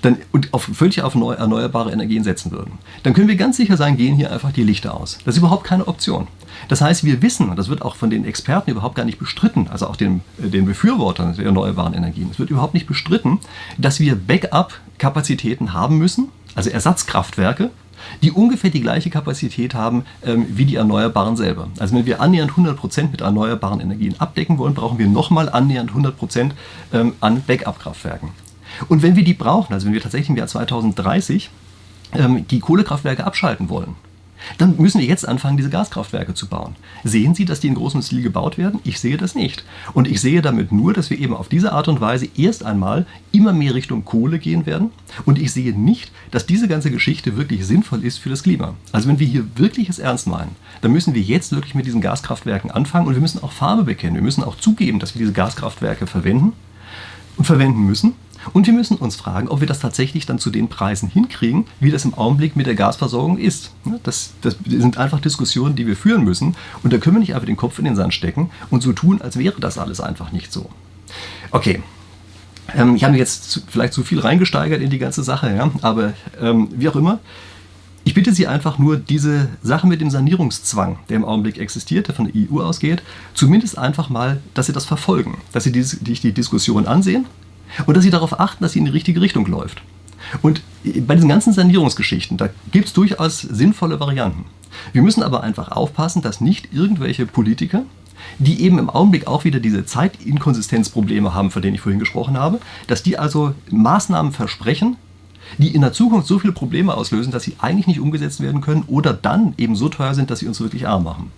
dann, 0.00 0.18
und 0.30 0.54
auf, 0.54 0.64
völlig 0.72 1.02
auf 1.02 1.14
neu, 1.14 1.34
erneuerbare 1.34 1.92
Energien 1.92 2.24
setzen 2.24 2.50
würden, 2.52 2.78
dann 3.02 3.14
können 3.14 3.28
wir 3.28 3.36
ganz 3.36 3.56
sicher 3.56 3.76
sein, 3.76 3.96
gehen 3.96 4.14
hier 4.14 4.32
einfach 4.32 4.52
die 4.52 4.62
Lichter 4.62 4.94
aus. 4.94 5.18
Das 5.24 5.34
ist 5.34 5.38
überhaupt 5.38 5.64
keine 5.64 5.88
Option. 5.88 6.28
Das 6.68 6.80
heißt, 6.80 7.04
wir 7.04 7.22
wissen, 7.22 7.50
und 7.50 7.56
das 7.56 7.68
wird 7.68 7.82
auch 7.82 7.96
von 7.96 8.10
den 8.10 8.24
Experten 8.24 8.70
überhaupt 8.70 8.94
gar 8.94 9.04
nicht 9.04 9.18
bestritten, 9.18 9.68
also 9.68 9.88
auch 9.88 9.96
den, 9.96 10.22
den 10.38 10.66
Befürwortern 10.66 11.34
der 11.34 11.46
erneuerbaren 11.46 11.94
Energien, 11.94 12.28
es 12.30 12.38
wird 12.38 12.50
überhaupt 12.50 12.74
nicht 12.74 12.86
bestritten, 12.86 13.40
dass 13.78 14.00
wir 14.00 14.16
Backup-Kapazitäten 14.16 15.72
haben 15.72 15.98
müssen, 15.98 16.28
also 16.54 16.70
Ersatzkraftwerke, 16.70 17.70
die 18.22 18.32
ungefähr 18.32 18.70
die 18.70 18.80
gleiche 18.80 19.10
Kapazität 19.10 19.74
haben 19.74 20.04
ähm, 20.24 20.46
wie 20.50 20.64
die 20.64 20.76
Erneuerbaren 20.76 21.36
selber. 21.36 21.68
Also 21.78 21.94
wenn 21.96 22.06
wir 22.06 22.20
annähernd 22.20 22.52
100% 22.52 23.10
mit 23.10 23.20
erneuerbaren 23.20 23.80
Energien 23.80 24.14
abdecken 24.18 24.58
wollen, 24.58 24.74
brauchen 24.74 24.98
wir 24.98 25.06
nochmal 25.06 25.48
annähernd 25.48 25.92
100% 25.92 26.50
ähm, 26.92 27.14
an 27.20 27.42
Backup-Kraftwerken. 27.46 28.30
Und 28.88 29.02
wenn 29.02 29.16
wir 29.16 29.24
die 29.24 29.34
brauchen, 29.34 29.72
also 29.72 29.86
wenn 29.86 29.94
wir 29.94 30.00
tatsächlich 30.00 30.30
im 30.30 30.36
Jahr 30.36 30.46
2030 30.46 31.50
ähm, 32.14 32.46
die 32.48 32.60
Kohlekraftwerke 32.60 33.24
abschalten 33.24 33.68
wollen, 33.68 33.96
dann 34.58 34.76
müssen 34.78 35.00
wir 35.00 35.06
jetzt 35.06 35.26
anfangen, 35.26 35.56
diese 35.56 35.70
Gaskraftwerke 35.70 36.34
zu 36.34 36.48
bauen. 36.48 36.76
Sehen 37.04 37.34
Sie, 37.34 37.44
dass 37.44 37.60
die 37.60 37.68
in 37.68 37.74
großem 37.74 38.02
Stil 38.02 38.22
gebaut 38.22 38.58
werden? 38.58 38.80
Ich 38.84 39.00
sehe 39.00 39.16
das 39.16 39.34
nicht. 39.34 39.64
Und 39.94 40.08
ich 40.08 40.20
sehe 40.20 40.42
damit 40.42 40.72
nur, 40.72 40.92
dass 40.92 41.10
wir 41.10 41.18
eben 41.18 41.34
auf 41.34 41.48
diese 41.48 41.72
Art 41.72 41.88
und 41.88 42.00
Weise 42.00 42.28
erst 42.36 42.64
einmal 42.64 43.06
immer 43.32 43.52
mehr 43.52 43.74
Richtung 43.74 44.04
Kohle 44.04 44.38
gehen 44.38 44.66
werden. 44.66 44.90
Und 45.24 45.38
ich 45.38 45.52
sehe 45.52 45.78
nicht, 45.78 46.12
dass 46.30 46.46
diese 46.46 46.68
ganze 46.68 46.90
Geschichte 46.90 47.36
wirklich 47.36 47.66
sinnvoll 47.66 48.04
ist 48.04 48.18
für 48.18 48.30
das 48.30 48.42
Klima. 48.42 48.74
Also 48.92 49.08
wenn 49.08 49.18
wir 49.18 49.26
hier 49.26 49.46
wirklich 49.56 49.88
es 49.88 49.98
ernst 49.98 50.26
meinen, 50.26 50.56
dann 50.80 50.92
müssen 50.92 51.14
wir 51.14 51.22
jetzt 51.22 51.52
wirklich 51.52 51.74
mit 51.74 51.86
diesen 51.86 52.00
Gaskraftwerken 52.00 52.70
anfangen 52.70 53.06
und 53.06 53.14
wir 53.14 53.20
müssen 53.20 53.42
auch 53.42 53.52
Farbe 53.52 53.84
bekennen. 53.84 54.16
Wir 54.16 54.22
müssen 54.22 54.44
auch 54.44 54.56
zugeben, 54.56 54.98
dass 54.98 55.14
wir 55.14 55.20
diese 55.20 55.32
Gaskraftwerke 55.32 56.06
verwenden 56.06 56.52
und 57.36 57.44
verwenden 57.44 57.86
müssen. 57.86 58.14
Und 58.52 58.66
wir 58.66 58.74
müssen 58.74 58.96
uns 58.96 59.16
fragen, 59.16 59.48
ob 59.48 59.60
wir 59.60 59.66
das 59.66 59.80
tatsächlich 59.80 60.26
dann 60.26 60.38
zu 60.38 60.50
den 60.50 60.68
Preisen 60.68 61.08
hinkriegen, 61.08 61.66
wie 61.80 61.90
das 61.90 62.04
im 62.04 62.14
Augenblick 62.14 62.56
mit 62.56 62.66
der 62.66 62.74
Gasversorgung 62.74 63.38
ist. 63.38 63.70
Das, 64.02 64.32
das 64.40 64.56
sind 64.66 64.98
einfach 64.98 65.20
Diskussionen, 65.20 65.76
die 65.76 65.86
wir 65.86 65.96
führen 65.96 66.24
müssen. 66.24 66.56
Und 66.82 66.92
da 66.92 66.98
können 66.98 67.16
wir 67.16 67.20
nicht 67.20 67.34
einfach 67.34 67.46
den 67.46 67.56
Kopf 67.56 67.78
in 67.78 67.84
den 67.84 67.96
Sand 67.96 68.14
stecken 68.14 68.50
und 68.70 68.82
so 68.82 68.92
tun, 68.92 69.20
als 69.22 69.38
wäre 69.38 69.60
das 69.60 69.78
alles 69.78 70.00
einfach 70.00 70.32
nicht 70.32 70.52
so. 70.52 70.68
Okay. 71.50 71.82
Ähm, 72.74 72.96
ich 72.96 73.04
habe 73.04 73.16
jetzt 73.16 73.62
vielleicht 73.68 73.92
zu 73.92 74.02
viel 74.02 74.20
reingesteigert 74.20 74.80
in 74.80 74.90
die 74.90 74.98
ganze 74.98 75.22
Sache, 75.22 75.54
ja? 75.54 75.70
aber 75.82 76.14
ähm, 76.40 76.68
wie 76.72 76.88
auch 76.88 76.96
immer. 76.96 77.18
Ich 78.04 78.14
bitte 78.14 78.34
Sie 78.34 78.48
einfach 78.48 78.78
nur, 78.78 78.96
diese 78.96 79.48
Sache 79.62 79.86
mit 79.86 80.00
dem 80.00 80.10
Sanierungszwang, 80.10 80.98
der 81.08 81.16
im 81.18 81.24
Augenblick 81.24 81.58
existiert, 81.58 82.08
der 82.08 82.16
von 82.16 82.24
der 82.24 82.34
EU 82.34 82.60
ausgeht, 82.60 83.00
zumindest 83.32 83.78
einfach 83.78 84.08
mal, 84.08 84.40
dass 84.54 84.66
Sie 84.66 84.72
das 84.72 84.84
verfolgen, 84.84 85.38
dass 85.52 85.64
Sie 85.64 85.70
die, 85.70 85.84
die 85.84 86.32
Diskussion 86.32 86.86
ansehen 86.86 87.26
und 87.86 87.96
dass 87.96 88.04
sie 88.04 88.10
darauf 88.10 88.38
achten, 88.38 88.62
dass 88.62 88.72
sie 88.72 88.78
in 88.78 88.84
die 88.84 88.90
richtige 88.90 89.20
Richtung 89.20 89.46
läuft. 89.46 89.82
Und 90.40 90.62
bei 90.84 91.14
diesen 91.14 91.28
ganzen 91.28 91.52
Sanierungsgeschichten, 91.52 92.36
da 92.36 92.48
gibt 92.70 92.88
es 92.88 92.92
durchaus 92.92 93.40
sinnvolle 93.40 94.00
Varianten. 94.00 94.44
Wir 94.92 95.02
müssen 95.02 95.22
aber 95.22 95.42
einfach 95.42 95.70
aufpassen, 95.70 96.22
dass 96.22 96.40
nicht 96.40 96.72
irgendwelche 96.72 97.26
Politiker, 97.26 97.82
die 98.38 98.62
eben 98.62 98.78
im 98.78 98.88
Augenblick 98.88 99.26
auch 99.26 99.44
wieder 99.44 99.60
diese 99.60 99.84
Zeitinkonsistenzprobleme 99.84 101.34
haben, 101.34 101.50
von 101.50 101.60
denen 101.60 101.74
ich 101.74 101.80
vorhin 101.80 101.98
gesprochen 101.98 102.38
habe, 102.38 102.60
dass 102.86 103.02
die 103.02 103.18
also 103.18 103.54
Maßnahmen 103.70 104.32
versprechen, 104.32 104.96
die 105.58 105.74
in 105.74 105.82
der 105.82 105.92
Zukunft 105.92 106.28
so 106.28 106.38
viele 106.38 106.52
Probleme 106.52 106.94
auslösen, 106.94 107.32
dass 107.32 107.42
sie 107.42 107.56
eigentlich 107.58 107.86
nicht 107.86 108.00
umgesetzt 108.00 108.40
werden 108.40 108.60
können 108.60 108.84
oder 108.86 109.12
dann 109.12 109.54
eben 109.58 109.76
so 109.76 109.88
teuer 109.88 110.14
sind, 110.14 110.30
dass 110.30 110.38
sie 110.38 110.46
uns 110.46 110.60
wirklich 110.60 110.86
arm 110.86 111.04
machen. 111.04 111.30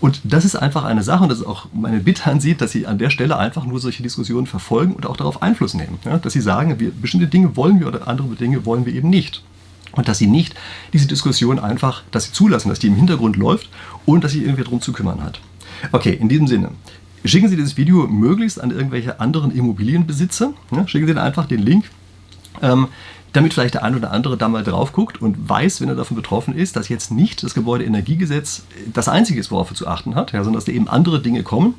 Und 0.00 0.20
das 0.24 0.44
ist 0.44 0.56
einfach 0.56 0.84
eine 0.84 1.02
Sache, 1.02 1.24
und 1.24 1.28
das 1.28 1.40
ist 1.40 1.46
auch 1.46 1.66
meine 1.72 2.00
Bitte 2.00 2.30
an 2.30 2.40
Sie, 2.40 2.54
dass 2.54 2.72
Sie 2.72 2.86
an 2.86 2.98
der 2.98 3.10
Stelle 3.10 3.36
einfach 3.36 3.66
nur 3.66 3.80
solche 3.80 4.02
Diskussionen 4.02 4.46
verfolgen 4.46 4.94
und 4.94 5.06
auch 5.06 5.16
darauf 5.16 5.42
Einfluss 5.42 5.74
nehmen. 5.74 5.98
Ja? 6.04 6.18
Dass 6.18 6.32
Sie 6.32 6.40
sagen, 6.40 6.80
wir, 6.80 6.90
bestimmte 6.90 7.26
Dinge 7.26 7.56
wollen 7.56 7.80
wir 7.80 7.86
oder 7.86 8.08
andere 8.08 8.34
Dinge 8.34 8.64
wollen 8.64 8.86
wir 8.86 8.94
eben 8.94 9.10
nicht. 9.10 9.42
Und 9.92 10.08
dass 10.08 10.18
Sie 10.18 10.26
nicht 10.26 10.54
diese 10.92 11.06
Diskussion 11.06 11.58
einfach, 11.58 12.02
dass 12.12 12.24
Sie 12.24 12.32
zulassen, 12.32 12.70
dass 12.70 12.78
die 12.78 12.86
im 12.86 12.94
Hintergrund 12.94 13.36
läuft 13.36 13.68
und 14.06 14.24
dass 14.24 14.32
sich 14.32 14.42
irgendwie 14.42 14.62
darum 14.62 14.80
zu 14.80 14.92
kümmern 14.92 15.22
hat. 15.22 15.40
Okay, 15.92 16.14
in 16.14 16.28
diesem 16.28 16.46
Sinne. 16.46 16.70
Schicken 17.24 17.48
Sie 17.48 17.56
dieses 17.56 17.76
Video 17.76 18.06
möglichst 18.06 18.60
an 18.60 18.70
irgendwelche 18.70 19.20
anderen 19.20 19.50
Immobilienbesitzer. 19.50 20.54
Ja? 20.70 20.88
Schicken 20.88 21.06
Sie 21.06 21.20
einfach 21.20 21.46
den 21.46 21.60
Link. 21.60 21.84
Ähm, 22.62 22.88
damit 23.32 23.54
vielleicht 23.54 23.74
der 23.74 23.84
ein 23.84 23.94
oder 23.94 24.10
andere 24.12 24.36
da 24.36 24.48
mal 24.48 24.64
drauf 24.64 24.92
guckt 24.92 25.22
und 25.22 25.48
weiß, 25.48 25.80
wenn 25.80 25.88
er 25.88 25.94
davon 25.94 26.16
betroffen 26.16 26.54
ist, 26.54 26.76
dass 26.76 26.88
jetzt 26.88 27.10
nicht 27.10 27.42
das 27.42 27.54
Gebäudeenergiegesetz 27.54 28.64
das 28.92 29.08
einzige 29.08 29.38
ist, 29.38 29.50
worauf 29.50 29.70
er 29.70 29.76
zu 29.76 29.86
achten 29.86 30.14
hat, 30.14 30.32
ja, 30.32 30.42
sondern 30.42 30.58
dass 30.58 30.64
da 30.64 30.72
eben 30.72 30.88
andere 30.88 31.20
Dinge 31.20 31.42
kommen, 31.42 31.74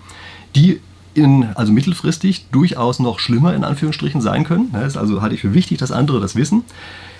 die 0.55 0.79
in, 1.13 1.49
also 1.55 1.73
mittelfristig 1.73 2.47
durchaus 2.51 2.99
noch 2.99 3.19
schlimmer 3.19 3.53
in 3.53 3.65
Anführungsstrichen 3.65 4.21
sein 4.21 4.45
können. 4.45 4.73
Also 4.73 5.21
halte 5.21 5.35
ich 5.35 5.41
für 5.41 5.53
wichtig, 5.53 5.77
dass 5.77 5.91
andere 5.91 6.21
das 6.21 6.35
wissen. 6.35 6.63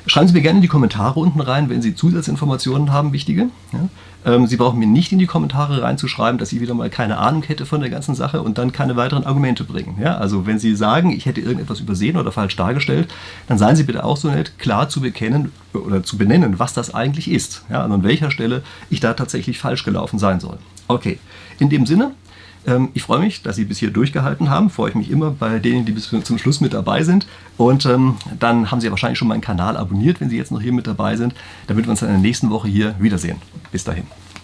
Schreiben 0.08 0.28
Sie 0.28 0.34
mir 0.34 0.42
gerne 0.42 0.58
in 0.58 0.62
die 0.62 0.68
Kommentare 0.68 1.20
unten 1.20 1.42
rein, 1.42 1.70
wenn 1.70 1.82
Sie 1.82 1.96
Zusatzinformationen 1.96 2.92
haben, 2.92 3.14
wichtige. 3.14 3.50
Ja. 3.72 3.90
Ähm, 4.26 4.48
Sie 4.48 4.58
brauchen 4.58 4.80
mir 4.80 4.88
nicht 4.88 5.12
in 5.12 5.20
die 5.20 5.28
Kommentare 5.28 5.82
reinzuschreiben, 5.82 6.38
dass 6.38 6.52
ich 6.52 6.60
wieder 6.60 6.74
mal 6.74 6.90
keine 6.90 7.18
Ahnung 7.18 7.44
hätte 7.44 7.66
von 7.66 7.82
der 7.82 7.90
ganzen 7.90 8.16
Sache 8.16 8.42
und 8.42 8.58
dann 8.58 8.72
keine 8.72 8.96
weiteren 8.96 9.26
Argumente 9.26 9.64
bringen. 9.64 9.98
Ja. 10.02 10.18
Also 10.18 10.46
wenn 10.46 10.60
Sie 10.60 10.76
sagen, 10.76 11.12
ich 11.12 11.26
hätte 11.26 11.42
irgendetwas 11.42 11.80
übersehen 11.80 12.18
oder 12.18 12.32
falsch 12.32 12.56
dargestellt, 12.56 13.14
dann 13.48 13.58
seien 13.58 13.76
Sie 13.76 13.84
bitte 13.84 14.04
auch 14.04 14.18
so 14.18 14.30
nett, 14.30 14.58
klar 14.58 14.90
zu 14.90 15.02
bekennen 15.02 15.52
oder 15.74 16.04
zu 16.04 16.18
benennen, 16.18 16.60
was 16.60 16.74
das 16.74 16.94
eigentlich 16.94 17.30
ist. 17.30 17.64
Ja, 17.70 17.84
also 17.84 17.94
an 17.94 18.04
welcher 18.04 18.32
Stelle 18.32 18.64
ich 18.90 19.00
da 19.00 19.14
tatsächlich 19.14 19.60
falsch 19.60 19.84
gelaufen 19.84 20.20
sein 20.20 20.40
soll. 20.40 20.58
Okay, 20.88 21.20
in 21.60 21.70
dem 21.70 21.86
Sinne, 21.86 22.12
ähm, 22.66 22.90
ich 22.94 23.04
freue 23.04 23.20
mich, 23.20 23.42
dass 23.42 23.56
Sie 23.56 23.66
bis 23.66 23.80
hier 23.80 23.92
durchgehalten 23.92 24.50
haben. 24.50 24.70
Freue 24.70 24.90
ich 24.90 24.96
mich 24.96 25.10
immer 25.10 25.32
bei 25.32 25.60
denen, 25.60 25.86
die 25.86 25.92
bis 25.92 26.10
zum 26.10 26.38
Schluss 26.38 26.62
mit 26.62 26.74
dabei 26.74 27.04
sind. 27.04 27.28
Und 27.58 27.86
ähm, 27.86 28.16
dann 28.40 28.72
haben 28.72 28.82
Sie 28.82 28.90
wahrscheinlich 28.90 29.20
schon 29.20 29.28
meinen 29.28 29.42
Kanal 29.42 29.78
abonniert, 29.78 30.22
wenn 30.22 30.30
Sie 30.30 30.38
jetzt 30.38 30.52
noch 30.52 30.62
hier 30.62 30.74
mit 30.74 30.88
dabei 30.88 31.16
sind, 31.16 31.34
damit 31.68 31.86
wir 31.86 31.92
uns 31.92 32.02
dann 32.02 32.10
in 32.10 32.16
der 32.16 32.22
nächsten 32.22 32.50
Woche 32.50 32.68
hier 32.68 32.96
wiedersehen. 33.00 33.38
Bis 33.72 33.84
dahin. 33.84 34.06